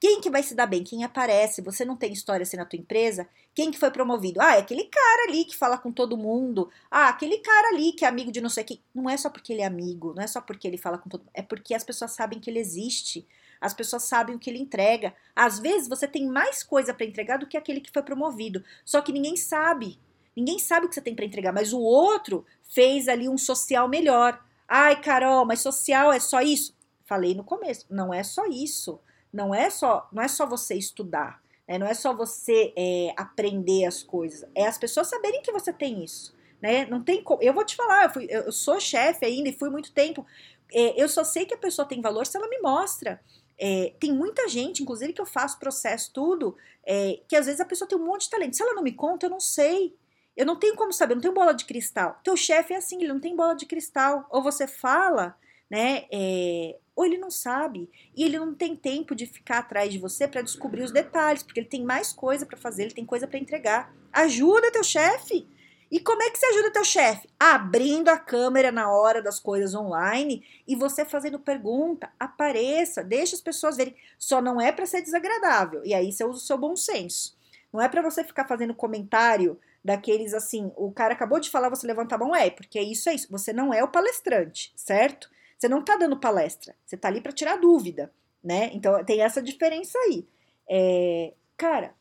Quem 0.00 0.18
que 0.18 0.30
vai 0.30 0.42
se 0.42 0.54
dar 0.54 0.64
bem? 0.64 0.82
Quem 0.82 1.04
aparece? 1.04 1.60
Você 1.60 1.84
não 1.84 1.94
tem 1.94 2.10
história 2.10 2.42
assim 2.42 2.56
na 2.56 2.64
tua 2.64 2.78
empresa? 2.78 3.28
Quem 3.54 3.70
que 3.70 3.78
foi 3.78 3.90
promovido? 3.90 4.40
Ah, 4.40 4.56
é 4.56 4.60
aquele 4.60 4.84
cara 4.84 5.28
ali 5.28 5.44
que 5.44 5.54
fala 5.54 5.76
com 5.76 5.92
todo 5.92 6.16
mundo. 6.16 6.70
Ah, 6.90 7.10
aquele 7.10 7.36
cara 7.36 7.68
ali 7.68 7.92
que 7.92 8.06
é 8.06 8.08
amigo 8.08 8.32
de 8.32 8.40
não 8.40 8.48
sei 8.48 8.64
quem. 8.64 8.80
Não 8.94 9.10
é 9.10 9.16
só 9.18 9.28
porque 9.28 9.52
ele 9.52 9.60
é 9.60 9.66
amigo, 9.66 10.14
não 10.16 10.22
é 10.22 10.26
só 10.26 10.40
porque 10.40 10.66
ele 10.66 10.78
fala 10.78 10.96
com 10.96 11.10
todo 11.10 11.20
mundo. 11.20 11.30
É 11.34 11.42
porque 11.42 11.74
as 11.74 11.84
pessoas 11.84 12.12
sabem 12.12 12.40
que 12.40 12.48
ele 12.48 12.58
existe. 12.58 13.28
As 13.60 13.74
pessoas 13.74 14.04
sabem 14.04 14.34
o 14.34 14.38
que 14.38 14.48
ele 14.48 14.58
entrega. 14.58 15.14
Às 15.36 15.58
vezes 15.58 15.86
você 15.86 16.08
tem 16.08 16.26
mais 16.26 16.62
coisa 16.62 16.94
para 16.94 17.04
entregar 17.04 17.36
do 17.36 17.46
que 17.46 17.58
aquele 17.58 17.82
que 17.82 17.92
foi 17.92 18.02
promovido. 18.02 18.64
Só 18.86 19.02
que 19.02 19.12
ninguém 19.12 19.36
sabe. 19.36 19.98
Ninguém 20.34 20.58
sabe 20.58 20.86
o 20.86 20.88
que 20.88 20.94
você 20.94 21.02
tem 21.02 21.14
para 21.14 21.26
entregar, 21.26 21.52
mas 21.52 21.74
o 21.74 21.80
outro 21.80 22.46
fez 22.70 23.06
ali 23.06 23.28
um 23.28 23.36
social 23.36 23.86
melhor. 23.86 24.42
Ai, 24.66 24.98
Carol, 25.02 25.44
mas 25.44 25.60
social 25.60 26.10
é 26.10 26.18
só 26.20 26.40
isso? 26.40 26.74
Falei 27.04 27.34
no 27.34 27.44
começo, 27.44 27.84
não 27.90 28.14
é 28.14 28.22
só 28.22 28.46
isso. 28.46 28.98
Não 29.32 29.54
é 29.54 29.70
só, 29.70 30.08
não 30.12 30.22
é 30.22 30.28
só 30.28 30.46
você 30.46 30.74
estudar, 30.74 31.40
né? 31.66 31.78
não 31.78 31.86
é 31.86 31.94
só 31.94 32.14
você 32.14 32.72
é, 32.76 33.14
aprender 33.16 33.84
as 33.84 34.02
coisas, 34.02 34.48
é 34.54 34.66
as 34.66 34.78
pessoas 34.78 35.08
saberem 35.08 35.42
que 35.42 35.52
você 35.52 35.72
tem 35.72 36.02
isso. 36.04 36.34
Né? 36.60 36.84
Não 36.86 37.02
tem 37.02 37.24
Eu 37.40 37.54
vou 37.54 37.64
te 37.64 37.74
falar, 37.74 38.04
eu, 38.04 38.10
fui, 38.10 38.26
eu 38.28 38.52
sou 38.52 38.78
chefe 38.78 39.24
ainda 39.24 39.48
e 39.48 39.52
fui 39.52 39.70
muito 39.70 39.92
tempo. 39.92 40.26
É, 40.72 41.02
eu 41.02 41.08
só 41.08 41.24
sei 41.24 41.46
que 41.46 41.54
a 41.54 41.58
pessoa 41.58 41.88
tem 41.88 42.02
valor 42.02 42.26
se 42.26 42.36
ela 42.36 42.48
me 42.48 42.58
mostra. 42.58 43.20
É, 43.58 43.92
tem 43.98 44.12
muita 44.12 44.48
gente, 44.48 44.82
inclusive 44.82 45.12
que 45.12 45.20
eu 45.20 45.26
faço 45.26 45.58
processo 45.58 46.10
tudo, 46.12 46.56
é, 46.86 47.20
que 47.28 47.36
às 47.36 47.46
vezes 47.46 47.60
a 47.60 47.64
pessoa 47.64 47.88
tem 47.88 47.98
um 47.98 48.04
monte 48.04 48.22
de 48.22 48.30
talento. 48.30 48.56
Se 48.56 48.62
ela 48.62 48.74
não 48.74 48.82
me 48.82 48.92
conta, 48.92 49.26
eu 49.26 49.30
não 49.30 49.40
sei. 49.40 49.96
Eu 50.36 50.46
não 50.46 50.56
tenho 50.56 50.76
como 50.76 50.92
saber, 50.92 51.12
eu 51.12 51.16
não 51.16 51.22
tenho 51.22 51.34
bola 51.34 51.52
de 51.52 51.64
cristal. 51.64 52.18
Teu 52.24 52.36
chefe 52.36 52.72
é 52.72 52.76
assim, 52.76 52.96
ele 52.96 53.12
não 53.12 53.20
tem 53.20 53.36
bola 53.36 53.54
de 53.54 53.66
cristal. 53.66 54.26
Ou 54.30 54.42
você 54.42 54.66
fala, 54.66 55.36
né? 55.70 56.04
É, 56.10 56.76
ou 56.96 57.06
ele 57.06 57.16
não 57.16 57.30
sabe 57.30 57.88
e 58.14 58.24
ele 58.24 58.38
não 58.38 58.54
tem 58.54 58.76
tempo 58.76 59.14
de 59.14 59.24
ficar 59.24 59.58
atrás 59.58 59.92
de 59.92 59.98
você 59.98 60.26
para 60.26 60.42
descobrir 60.42 60.82
os 60.82 60.90
detalhes, 60.90 61.42
porque 61.42 61.60
ele 61.60 61.68
tem 61.68 61.84
mais 61.84 62.12
coisa 62.12 62.44
para 62.44 62.58
fazer, 62.58 62.82
ele 62.82 62.94
tem 62.94 63.06
coisa 63.06 63.26
para 63.26 63.38
entregar. 63.38 63.94
Ajuda 64.12 64.72
teu 64.72 64.84
chefe. 64.84 65.48
E 65.90 65.98
como 65.98 66.22
é 66.22 66.30
que 66.30 66.38
você 66.38 66.46
ajuda 66.46 66.72
teu 66.72 66.84
chefe? 66.84 67.28
Abrindo 67.38 68.10
a 68.10 68.18
câmera 68.18 68.70
na 68.70 68.92
hora 68.92 69.20
das 69.20 69.40
coisas 69.40 69.74
online 69.74 70.44
e 70.66 70.76
você 70.76 71.04
fazendo 71.04 71.38
pergunta, 71.38 72.08
apareça, 72.18 73.02
deixa 73.02 73.34
as 73.34 73.40
pessoas 73.40 73.76
verem. 73.76 73.96
Só 74.16 74.40
não 74.40 74.60
é 74.60 74.70
para 74.70 74.86
ser 74.86 75.02
desagradável. 75.02 75.84
E 75.84 75.92
aí 75.92 76.12
você 76.12 76.24
usa 76.24 76.38
o 76.38 76.46
seu 76.46 76.58
bom 76.58 76.76
senso. 76.76 77.36
Não 77.72 77.80
é 77.80 77.88
para 77.88 78.02
você 78.02 78.22
ficar 78.22 78.46
fazendo 78.46 78.74
comentário 78.74 79.58
daqueles 79.84 80.34
assim, 80.34 80.70
o 80.76 80.92
cara 80.92 81.14
acabou 81.14 81.40
de 81.40 81.50
falar, 81.50 81.70
você 81.70 81.86
levanta 81.86 82.14
a 82.14 82.18
mão, 82.18 82.36
é, 82.36 82.50
porque 82.50 82.78
isso 82.80 83.08
é 83.08 83.14
isso. 83.14 83.28
Você 83.30 83.52
não 83.52 83.72
é 83.72 83.82
o 83.82 83.88
palestrante, 83.88 84.72
certo? 84.76 85.30
Você 85.60 85.68
não 85.68 85.80
está 85.80 85.94
dando 85.94 86.16
palestra, 86.16 86.74
você 86.86 86.96
está 86.96 87.08
ali 87.08 87.20
para 87.20 87.32
tirar 87.32 87.56
dúvida, 87.56 88.10
né? 88.42 88.70
Então 88.72 89.04
tem 89.04 89.20
essa 89.20 89.42
diferença 89.42 89.98
aí. 89.98 90.26
É, 90.66 91.34
cara, 91.54 91.94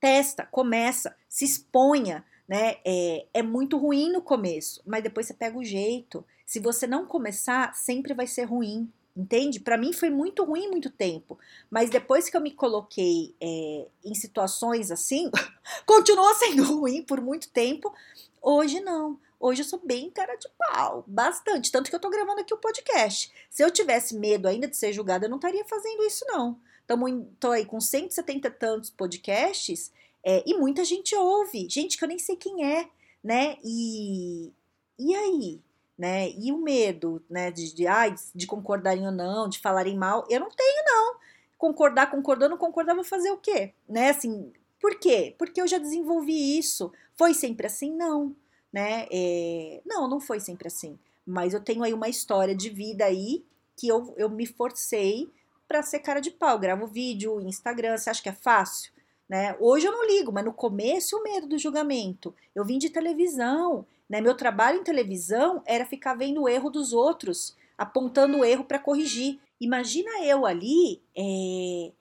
testa, 0.00 0.44
começa, 0.46 1.14
se 1.28 1.44
exponha, 1.44 2.24
né? 2.48 2.78
É, 2.84 3.26
é 3.32 3.42
muito 3.42 3.78
ruim 3.78 4.10
no 4.10 4.20
começo, 4.20 4.82
mas 4.84 5.04
depois 5.04 5.26
você 5.26 5.34
pega 5.34 5.56
o 5.56 5.62
jeito. 5.62 6.24
Se 6.44 6.58
você 6.58 6.84
não 6.84 7.06
começar, 7.06 7.72
sempre 7.76 8.12
vai 8.12 8.26
ser 8.26 8.42
ruim, 8.42 8.92
entende? 9.16 9.60
Para 9.60 9.78
mim 9.78 9.92
foi 9.92 10.10
muito 10.10 10.42
ruim 10.42 10.66
muito 10.66 10.90
tempo, 10.90 11.38
mas 11.70 11.90
depois 11.90 12.28
que 12.28 12.36
eu 12.36 12.40
me 12.40 12.50
coloquei 12.50 13.36
é, 13.40 13.86
em 14.04 14.14
situações 14.16 14.90
assim, 14.90 15.30
continuou 15.86 16.34
sendo 16.34 16.64
ruim 16.64 17.04
por 17.04 17.20
muito 17.20 17.48
tempo. 17.50 17.94
Hoje 18.42 18.80
não. 18.80 19.16
Hoje 19.42 19.62
eu 19.62 19.64
sou 19.64 19.80
bem 19.82 20.10
cara 20.10 20.36
de 20.36 20.46
pau, 20.58 21.02
bastante. 21.06 21.72
Tanto 21.72 21.88
que 21.88 21.96
eu 21.96 22.00
tô 22.00 22.10
gravando 22.10 22.42
aqui 22.42 22.52
o 22.52 22.58
podcast. 22.58 23.32
Se 23.48 23.64
eu 23.64 23.70
tivesse 23.70 24.14
medo 24.14 24.46
ainda 24.46 24.68
de 24.68 24.76
ser 24.76 24.92
julgada, 24.92 25.24
eu 25.24 25.30
não 25.30 25.38
estaria 25.38 25.64
fazendo 25.64 26.04
isso, 26.04 26.26
não. 26.28 26.60
Tamo, 26.86 27.24
tô 27.40 27.50
aí 27.50 27.64
com 27.64 27.80
170 27.80 28.48
e 28.48 28.50
tantos 28.50 28.90
podcasts 28.90 29.90
é, 30.22 30.44
e 30.46 30.52
muita 30.58 30.84
gente 30.84 31.16
ouve. 31.16 31.66
Gente 31.70 31.96
que 31.96 32.04
eu 32.04 32.08
nem 32.08 32.18
sei 32.18 32.36
quem 32.36 32.66
é, 32.66 32.86
né? 33.24 33.56
E, 33.64 34.52
e 34.98 35.14
aí? 35.14 35.58
Né? 35.96 36.32
E 36.32 36.52
o 36.52 36.58
medo, 36.58 37.24
né? 37.30 37.50
De, 37.50 37.74
de, 37.74 37.86
ah, 37.86 38.14
de 38.34 38.46
concordarem 38.46 39.06
ou 39.06 39.12
não, 39.12 39.48
de 39.48 39.58
falarem 39.58 39.96
mal. 39.96 40.26
Eu 40.28 40.40
não 40.40 40.50
tenho, 40.50 40.84
não. 40.84 41.14
Concordar, 41.56 42.10
concordando, 42.10 42.58
concordar, 42.58 42.94
vou 42.94 43.04
fazer 43.04 43.30
o 43.30 43.38
quê? 43.38 43.72
Né? 43.88 44.10
Assim, 44.10 44.52
por 44.78 44.96
quê? 44.96 45.34
Porque 45.38 45.62
eu 45.62 45.66
já 45.66 45.78
desenvolvi 45.78 46.58
isso. 46.58 46.92
Foi 47.14 47.32
sempre 47.32 47.66
assim? 47.66 47.96
Não 47.96 48.36
né? 48.72 49.06
É... 49.10 49.80
Não, 49.84 50.08
não 50.08 50.20
foi 50.20 50.40
sempre 50.40 50.68
assim. 50.68 50.98
Mas 51.26 51.54
eu 51.54 51.60
tenho 51.60 51.82
aí 51.82 51.92
uma 51.92 52.08
história 52.08 52.54
de 52.54 52.70
vida 52.70 53.04
aí 53.04 53.44
que 53.76 53.88
eu, 53.88 54.14
eu 54.16 54.28
me 54.28 54.46
forcei 54.46 55.30
para 55.66 55.82
ser 55.82 56.00
cara 56.00 56.20
de 56.20 56.30
pau. 56.30 56.58
Gravo 56.58 56.86
vídeo, 56.86 57.40
Instagram, 57.40 57.96
você 57.96 58.10
acha 58.10 58.22
que 58.22 58.28
é 58.28 58.32
fácil? 58.32 58.92
Né? 59.28 59.56
Hoje 59.60 59.86
eu 59.86 59.92
não 59.92 60.06
ligo, 60.06 60.32
mas 60.32 60.44
no 60.44 60.52
começo 60.52 61.16
o 61.16 61.22
medo 61.22 61.46
do 61.46 61.58
julgamento. 61.58 62.34
Eu 62.54 62.64
vim 62.64 62.78
de 62.78 62.90
televisão, 62.90 63.86
né? 64.08 64.20
Meu 64.20 64.34
trabalho 64.34 64.80
em 64.80 64.84
televisão 64.84 65.62
era 65.64 65.86
ficar 65.86 66.14
vendo 66.14 66.42
o 66.42 66.48
erro 66.48 66.68
dos 66.68 66.92
outros, 66.92 67.56
apontando 67.78 68.38
o 68.38 68.44
erro 68.44 68.64
para 68.64 68.80
corrigir. 68.80 69.38
Imagina 69.60 70.24
eu 70.24 70.44
ali 70.44 71.00
é, 71.16 71.92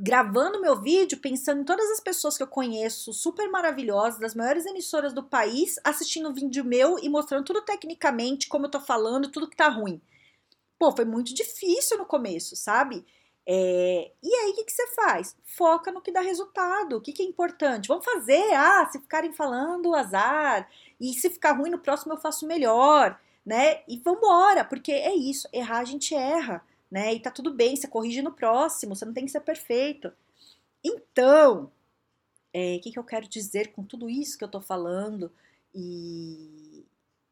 gravando 0.00 0.60
meu 0.60 0.80
vídeo, 0.80 1.18
pensando 1.18 1.62
em 1.62 1.64
todas 1.64 1.90
as 1.90 1.98
pessoas 1.98 2.36
que 2.36 2.42
eu 2.42 2.46
conheço, 2.46 3.12
super 3.12 3.50
maravilhosas, 3.50 4.20
das 4.20 4.34
maiores 4.34 4.64
emissoras 4.64 5.12
do 5.12 5.24
país, 5.24 5.76
assistindo 5.82 6.28
um 6.28 6.32
vídeo 6.32 6.64
meu 6.64 6.98
e 7.00 7.08
mostrando 7.08 7.44
tudo 7.44 7.62
tecnicamente, 7.62 8.48
como 8.48 8.66
eu 8.66 8.70
tô 8.70 8.80
falando, 8.80 9.30
tudo 9.30 9.48
que 9.48 9.56
tá 9.56 9.68
ruim. 9.68 10.00
Pô, 10.78 10.94
foi 10.94 11.04
muito 11.04 11.34
difícil 11.34 11.98
no 11.98 12.06
começo, 12.06 12.54
sabe? 12.54 13.04
É, 13.44 14.12
e 14.22 14.34
aí, 14.34 14.50
o 14.50 14.54
que, 14.54 14.64
que, 14.64 14.72
você 14.72 14.86
faz? 14.88 15.34
Foca 15.42 15.90
no 15.90 16.00
que 16.00 16.12
dá 16.12 16.20
resultado, 16.20 16.96
o 16.96 17.00
que, 17.00 17.12
que 17.12 17.22
é 17.22 17.26
importante. 17.26 17.88
Vamos 17.88 18.04
fazer, 18.04 18.54
ah, 18.54 18.88
se 18.92 19.00
ficarem 19.00 19.32
falando, 19.32 19.94
azar. 19.96 20.68
E 21.00 21.12
se 21.14 21.28
ficar 21.28 21.52
ruim 21.52 21.70
no 21.70 21.78
próximo, 21.78 22.12
eu 22.12 22.18
faço 22.18 22.46
melhor, 22.46 23.18
né? 23.44 23.80
E 23.88 23.98
vambora, 23.98 24.64
porque 24.64 24.92
é 24.92 25.14
isso, 25.14 25.48
errar 25.52 25.78
a 25.78 25.84
gente 25.84 26.14
erra 26.14 26.62
né? 26.90 27.14
E 27.14 27.20
tá 27.20 27.30
tudo 27.30 27.52
bem, 27.52 27.76
você 27.76 27.86
corrige 27.86 28.22
no 28.22 28.32
próximo, 28.32 28.94
você 28.94 29.04
não 29.04 29.12
tem 29.12 29.24
que 29.24 29.30
ser 29.30 29.40
perfeito. 29.40 30.12
Então, 30.82 31.64
o 31.64 31.70
é, 32.52 32.78
que, 32.78 32.92
que 32.92 32.98
eu 32.98 33.04
quero 33.04 33.28
dizer 33.28 33.72
com 33.72 33.82
tudo 33.82 34.08
isso 34.08 34.38
que 34.38 34.44
eu 34.44 34.48
tô 34.48 34.60
falando? 34.60 35.30
E 35.74 36.84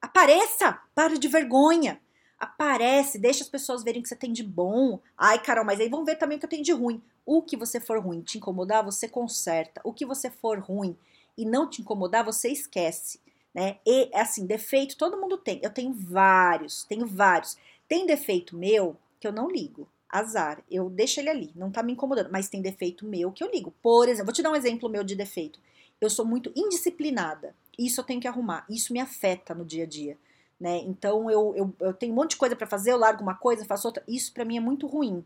Apareça! 0.07 0.81
Para 0.95 1.19
de 1.19 1.27
vergonha! 1.27 2.01
Aparece, 2.39 3.19
deixa 3.19 3.43
as 3.43 3.49
pessoas 3.49 3.83
verem 3.83 4.01
o 4.01 4.03
que 4.03 4.09
você 4.09 4.15
tem 4.15 4.33
de 4.33 4.45
bom. 4.45 5.01
Ai, 5.17 5.43
Carol, 5.43 5.65
mas 5.65 5.81
aí 5.81 5.89
vão 5.89 6.05
ver 6.05 6.17
também 6.17 6.37
o 6.37 6.39
que 6.39 6.47
eu 6.47 6.51
tenho 6.51 6.63
de 6.63 6.73
ruim. 6.73 7.03
O 7.25 7.43
que 7.43 7.57
você 7.57 7.81
for 7.81 7.99
ruim 7.99 8.21
te 8.21 8.39
incomodar, 8.39 8.85
você 8.85 9.09
conserta. 9.09 9.81
O 9.83 9.93
que 9.93 10.07
você 10.07 10.31
for 10.31 10.61
ruim 10.61 10.97
e 11.37 11.45
não 11.45 11.69
te 11.69 11.81
incomodar, 11.81 12.25
você 12.25 12.49
esquece. 12.51 13.21
Né? 13.55 13.79
E 13.85 14.11
assim, 14.15 14.47
defeito 14.47 14.97
todo 14.97 15.21
mundo 15.21 15.39
tem. 15.39 15.61
Eu 15.63 15.71
tenho 15.71 15.93
vários, 15.93 16.85
tenho 16.85 17.07
vários. 17.07 17.57
Tem 17.89 18.07
defeito 18.07 18.57
meu 18.57 18.97
que 19.21 19.27
eu 19.27 19.33
não 19.33 19.51
ligo. 19.51 19.89
Azar, 20.09 20.63
eu 20.71 20.89
deixo 20.89 21.21
ele 21.21 21.29
ali, 21.29 21.53
não 21.55 21.71
tá 21.71 21.83
me 21.83 21.93
incomodando, 21.93 22.31
mas 22.31 22.49
tem 22.49 22.63
defeito 22.63 23.05
meu 23.05 23.33
que 23.33 23.43
eu 23.43 23.51
ligo. 23.51 23.75
Por 23.83 24.09
exemplo, 24.09 24.27
vou 24.27 24.35
te 24.35 24.43
dar 24.43 24.51
um 24.51 24.57
exemplo 24.57 24.89
meu 24.89 25.03
de 25.03 25.15
defeito. 25.15 25.59
Eu 26.01 26.09
sou 26.09 26.25
muito 26.25 26.53
indisciplinada. 26.55 27.55
Isso 27.79 28.01
eu 28.01 28.05
tenho 28.05 28.21
que 28.21 28.29
arrumar. 28.29 28.65
Isso 28.71 28.93
me 28.93 29.01
afeta 29.01 29.55
no 29.55 29.65
dia 29.65 29.85
a 29.85 29.87
dia 29.87 30.17
né? 30.59 30.79
Então 30.79 31.31
eu, 31.31 31.55
eu, 31.55 31.75
eu 31.81 31.93
tenho 31.93 32.13
um 32.13 32.17
monte 32.17 32.31
de 32.31 32.37
coisa 32.37 32.57
para 32.57 32.67
fazer, 32.67 32.93
eu 32.93 32.97
largo 32.97 33.23
uma 33.23 33.35
coisa, 33.35 33.65
faço 33.65 33.87
outra. 33.87 34.03
Isso 34.09 34.33
para 34.33 34.45
mim 34.45 34.57
é 34.57 34.61
muito 34.61 34.87
ruim, 34.87 35.25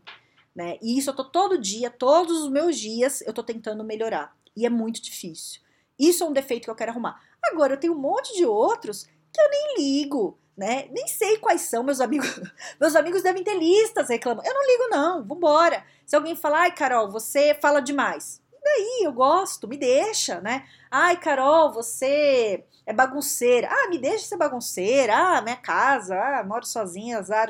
né? 0.53 0.77
E 0.81 0.97
isso 0.97 1.09
eu 1.09 1.15
tô 1.15 1.23
todo 1.23 1.57
dia, 1.57 1.89
todos 1.89 2.43
os 2.43 2.51
meus 2.51 2.77
dias, 2.77 3.21
eu 3.21 3.33
tô 3.33 3.43
tentando 3.43 3.83
melhorar. 3.83 4.35
E 4.55 4.65
é 4.65 4.69
muito 4.69 5.01
difícil. 5.01 5.61
Isso 5.97 6.23
é 6.23 6.27
um 6.27 6.33
defeito 6.33 6.65
que 6.65 6.69
eu 6.69 6.75
quero 6.75 6.91
arrumar. 6.91 7.21
Agora 7.43 7.73
eu 7.73 7.79
tenho 7.79 7.93
um 7.93 7.99
monte 7.99 8.35
de 8.35 8.45
outros 8.45 9.03
que 9.31 9.41
eu 9.41 9.49
nem 9.49 9.75
ligo, 9.77 10.37
né? 10.57 10.87
Nem 10.91 11.07
sei 11.07 11.37
quais 11.37 11.61
são 11.61 11.83
meus 11.83 11.99
amigos. 12.01 12.39
meus 12.79 12.95
amigos 12.95 13.23
devem 13.23 13.43
ter 13.43 13.57
listas 13.57 14.09
reclamando. 14.09 14.47
Eu 14.47 14.53
não 14.53 14.67
ligo 14.67 14.89
não, 14.89 15.23
vambora. 15.23 15.83
Se 16.05 16.15
alguém 16.15 16.35
falar, 16.35 16.61
ai 16.61 16.71
Carol, 16.71 17.09
você 17.09 17.57
fala 17.61 17.81
demais. 17.81 18.41
E 18.53 18.63
daí, 18.63 19.01
eu 19.03 19.11
gosto, 19.11 19.67
me 19.67 19.77
deixa, 19.77 20.39
né? 20.41 20.65
Ai 20.89 21.17
Carol, 21.17 21.71
você 21.71 22.63
é 22.85 22.93
bagunceira. 22.93 23.69
Ah, 23.71 23.89
me 23.89 23.97
deixa 23.97 24.25
ser 24.25 24.37
bagunceira. 24.37 25.15
Ah, 25.15 25.41
minha 25.41 25.55
casa. 25.55 26.15
Ah, 26.15 26.43
moro 26.43 26.65
sozinha, 26.65 27.19
azar. 27.19 27.49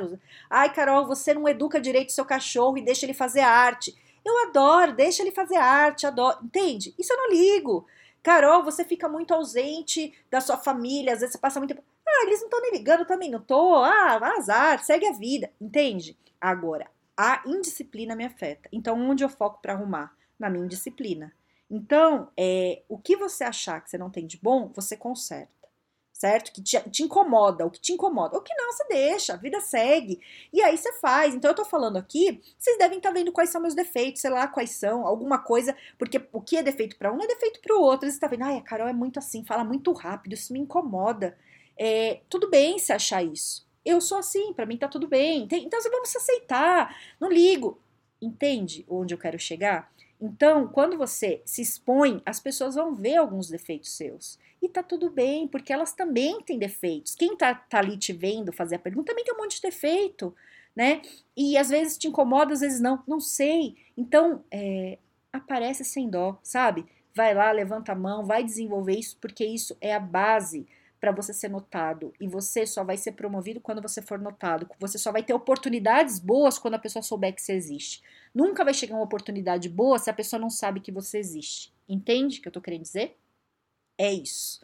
Ai, 0.50 0.74
Carol, 0.74 1.05
você 1.05 1.34
não 1.34 1.48
educa 1.48 1.81
direito 1.81 2.12
seu 2.12 2.25
cachorro 2.25 2.77
e 2.77 2.81
deixa 2.81 3.05
ele 3.05 3.13
fazer 3.13 3.41
arte. 3.41 3.96
Eu 4.24 4.48
adoro, 4.48 4.93
deixa 4.93 5.24
ele 5.24 5.31
fazer 5.31 5.58
arte, 5.58 6.05
adoro. 6.05 6.38
Entende? 6.43 6.93
Isso 6.98 7.12
eu 7.12 7.17
não 7.17 7.31
ligo. 7.31 7.86
Carol, 8.24 8.63
você 8.63 8.86
fica 8.86 9.10
muito 9.10 9.34
ausente 9.34 10.13
da 10.29 10.39
sua 10.39 10.58
família, 10.58 11.13
às 11.13 11.22
vezes 11.22 11.34
você 11.34 11.39
passa 11.39 11.60
muito 11.60 11.74
tempo. 11.74 11.84
Ah, 12.12 12.25
eles 12.25 12.39
não 12.39 12.48
estão 12.48 12.62
nem 12.62 12.72
ligando 12.72 13.06
também, 13.06 13.32
não 13.32 13.39
tô. 13.39 13.75
Ah, 13.75 14.20
azar, 14.38 14.84
segue 14.84 15.08
a 15.08 15.13
vida. 15.13 15.50
Entende? 15.60 16.18
Agora, 16.39 16.89
a 17.15 17.41
indisciplina 17.46 18.15
me 18.15 18.25
afeta. 18.25 18.68
Então, 18.72 19.00
onde 19.00 19.24
eu 19.24 19.30
foco 19.30 19.62
para 19.62 19.74
arrumar? 19.74 20.15
Na 20.38 20.50
minha 20.50 20.65
indisciplina. 20.65 21.34
Então, 21.70 22.30
é, 22.36 22.82
o 22.89 22.98
que 22.98 23.15
você 23.15 23.44
achar 23.44 23.80
que 23.82 23.89
você 23.89 23.98
não 23.98 24.10
tem 24.10 24.27
de 24.27 24.38
bom, 24.38 24.70
você 24.75 24.98
conserta, 24.98 25.70
certo? 26.12 26.51
Que 26.51 26.62
te, 26.62 26.77
te, 26.89 27.03
incomoda, 27.03 27.65
o 27.65 27.72
que 27.72 27.80
te 27.80 27.94
incomoda. 27.94 28.38
O 28.38 28.41
que 28.41 28.53
não, 28.56 28.74
você 28.74 28.84
deixa, 28.89 29.34
a 29.34 29.38
vida 29.38 29.62
segue. 29.62 30.20
E 30.51 30.62
aí 30.62 30.77
você 30.77 30.91
faz. 30.94 31.34
Então, 31.34 31.51
eu 31.51 31.56
tô 31.56 31.63
falando 31.63 31.96
aqui, 31.98 32.41
vocês 32.58 32.77
devem 32.77 32.98
estar 32.98 33.10
tá 33.10 33.13
vendo 33.13 33.32
quais 33.32 33.51
são 33.51 33.62
meus 33.62 33.74
defeitos, 33.74 34.22
sei 34.22 34.32
lá 34.32 34.48
quais 34.48 34.72
são, 34.72 35.06
alguma 35.08 35.38
coisa, 35.38 35.75
porque 35.98 36.22
o 36.34 36.41
que 36.41 36.58
é 36.58 36.63
defeito 36.63 36.98
para 36.98 37.13
um 37.13 37.22
é 37.22 37.27
defeito 37.27 37.62
para 37.62 37.75
o 37.75 37.82
outro. 37.82 38.10
Você 38.12 38.20
tá 38.20 38.27
vendo, 38.27 38.44
ai, 38.44 38.58
a 38.58 38.62
Carol 38.62 38.88
é 38.88 38.94
muito 38.94 39.20
assim, 39.20 39.46
fala 39.46 39.63
muito 39.63 39.94
rápido, 39.94 40.34
isso 40.34 40.51
me 40.51 40.60
incomoda. 40.60 41.38
É, 41.84 42.20
tudo 42.30 42.48
bem 42.48 42.78
se 42.78 42.94
achar 42.94 43.24
isso. 43.24 43.68
Eu 43.84 44.00
sou 44.00 44.20
assim, 44.20 44.54
para 44.54 44.68
mim 44.68 44.78
tá 44.78 44.88
tudo 44.88 45.08
bem. 45.08 45.48
Então, 45.52 45.80
vamos 45.90 46.10
se 46.10 46.18
aceitar. 46.20 46.96
Não 47.20 47.28
ligo. 47.28 47.82
Entende 48.22 48.86
onde 48.88 49.16
eu 49.16 49.18
quero 49.18 49.40
chegar? 49.40 49.92
Então, 50.22 50.68
quando 50.68 50.96
você 50.96 51.42
se 51.44 51.60
expõe, 51.60 52.22
as 52.24 52.40
pessoas 52.40 52.76
vão 52.76 52.94
ver 52.94 53.16
alguns 53.16 53.50
defeitos 53.50 53.98
seus. 53.98 54.38
E 54.62 54.70
tá 54.70 54.84
tudo 54.84 55.10
bem, 55.10 55.48
porque 55.48 55.74
elas 55.74 55.92
também 55.92 56.40
têm 56.42 56.60
defeitos. 56.60 57.16
Quem 57.16 57.36
tá, 57.36 57.56
tá 57.56 57.80
ali 57.80 57.98
te 57.98 58.14
vendo 58.14 58.54
fazer 58.54 58.76
a 58.76 58.80
pergunta 58.80 59.12
também 59.12 59.26
tem 59.26 59.34
um 59.34 59.40
monte 59.40 59.56
de 59.56 59.64
defeito, 59.64 60.36
né? 60.76 61.02
E 61.36 61.58
às 61.58 61.70
vezes 61.70 61.98
te 61.98 62.08
incomoda, 62.08 62.54
às 62.54 62.60
vezes 62.60 62.80
não. 62.80 63.02
Não 63.08 63.20
sei. 63.20 63.76
Então, 63.98 64.44
é, 64.52 65.00
aparece 65.34 65.84
sem 65.84 66.08
dó, 66.08 66.38
sabe? 66.44 66.86
Vai 67.16 67.34
lá, 67.34 67.52
levanta 67.52 67.94
a 67.94 67.96
mão, 67.96 68.24
vai 68.24 68.44
desenvolver 68.44 69.00
isso, 69.00 69.18
porque 69.20 69.44
isso 69.44 69.75
é 69.82 69.96
a 69.96 70.00
base 70.00 70.68
para 71.01 71.11
você 71.11 71.33
ser 71.33 71.50
notado. 71.50 72.14
E 72.20 72.27
você 72.27 72.64
só 72.68 72.83
vai 72.83 72.96
ser 72.96 73.14
promovido 73.14 73.59
quando 73.59 73.81
você 73.81 74.03
for 74.03 74.20
notado. 74.20 74.70
Você 74.79 75.00
só 75.00 75.11
vai 75.11 75.24
ter 75.24 75.33
oportunidades 75.33 76.20
boas 76.20 76.59
quando 76.59 76.75
a 76.75 76.79
pessoa 76.79 77.01
souber 77.01 77.33
que 77.33 77.42
você 77.42 77.53
existe. 77.53 78.03
Nunca 78.33 78.64
vai 78.64 78.72
chegar 78.74 78.94
uma 78.94 79.03
oportunidade 79.03 79.68
boa 79.68 79.98
se 79.98 80.11
a 80.11 80.14
pessoa 80.14 80.40
não 80.40 80.51
sabe 80.51 80.79
que 80.79 80.92
você 80.92 81.18
existe. 81.18 81.74
Entende 81.90 82.37
o 82.37 82.42
que 82.44 82.48
eu 82.48 82.51
tô 82.51 82.61
querendo 82.61 82.83
dizer? 82.83 83.18
É 83.98 84.14
isso. 84.14 84.61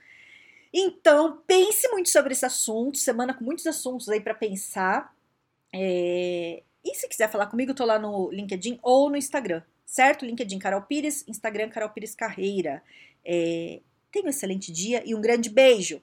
Então, 0.72 1.42
pense 1.48 1.90
muito 1.90 2.10
sobre 2.10 2.34
esse 2.34 2.46
assunto. 2.46 3.00
Semana 3.00 3.34
com 3.34 3.44
muitos 3.44 3.66
assuntos 3.66 4.08
aí 4.08 4.22
para 4.22 4.36
pensar. 4.36 5.12
É... 5.74 6.62
E 6.86 6.94
se 6.94 7.10
quiser 7.10 7.32
falar 7.32 7.48
comigo, 7.48 7.74
tô 7.74 7.84
lá 7.84 7.98
no 7.98 8.30
LinkedIn 8.30 8.80
ou 8.84 9.10
no 9.10 9.18
Instagram, 9.18 9.64
certo? 9.86 10.24
LinkedIn 10.24 10.60
Carol 10.60 10.84
Pires, 10.84 11.28
Instagram 11.28 11.70
Carol 11.70 11.90
Pires 11.90 12.14
Carreira. 12.14 12.84
É... 13.26 13.82
Tenha 14.12 14.26
um 14.26 14.30
excelente 14.30 14.72
dia 14.72 15.02
e 15.04 15.16
um 15.16 15.20
grande 15.20 15.50
beijo! 15.50 16.00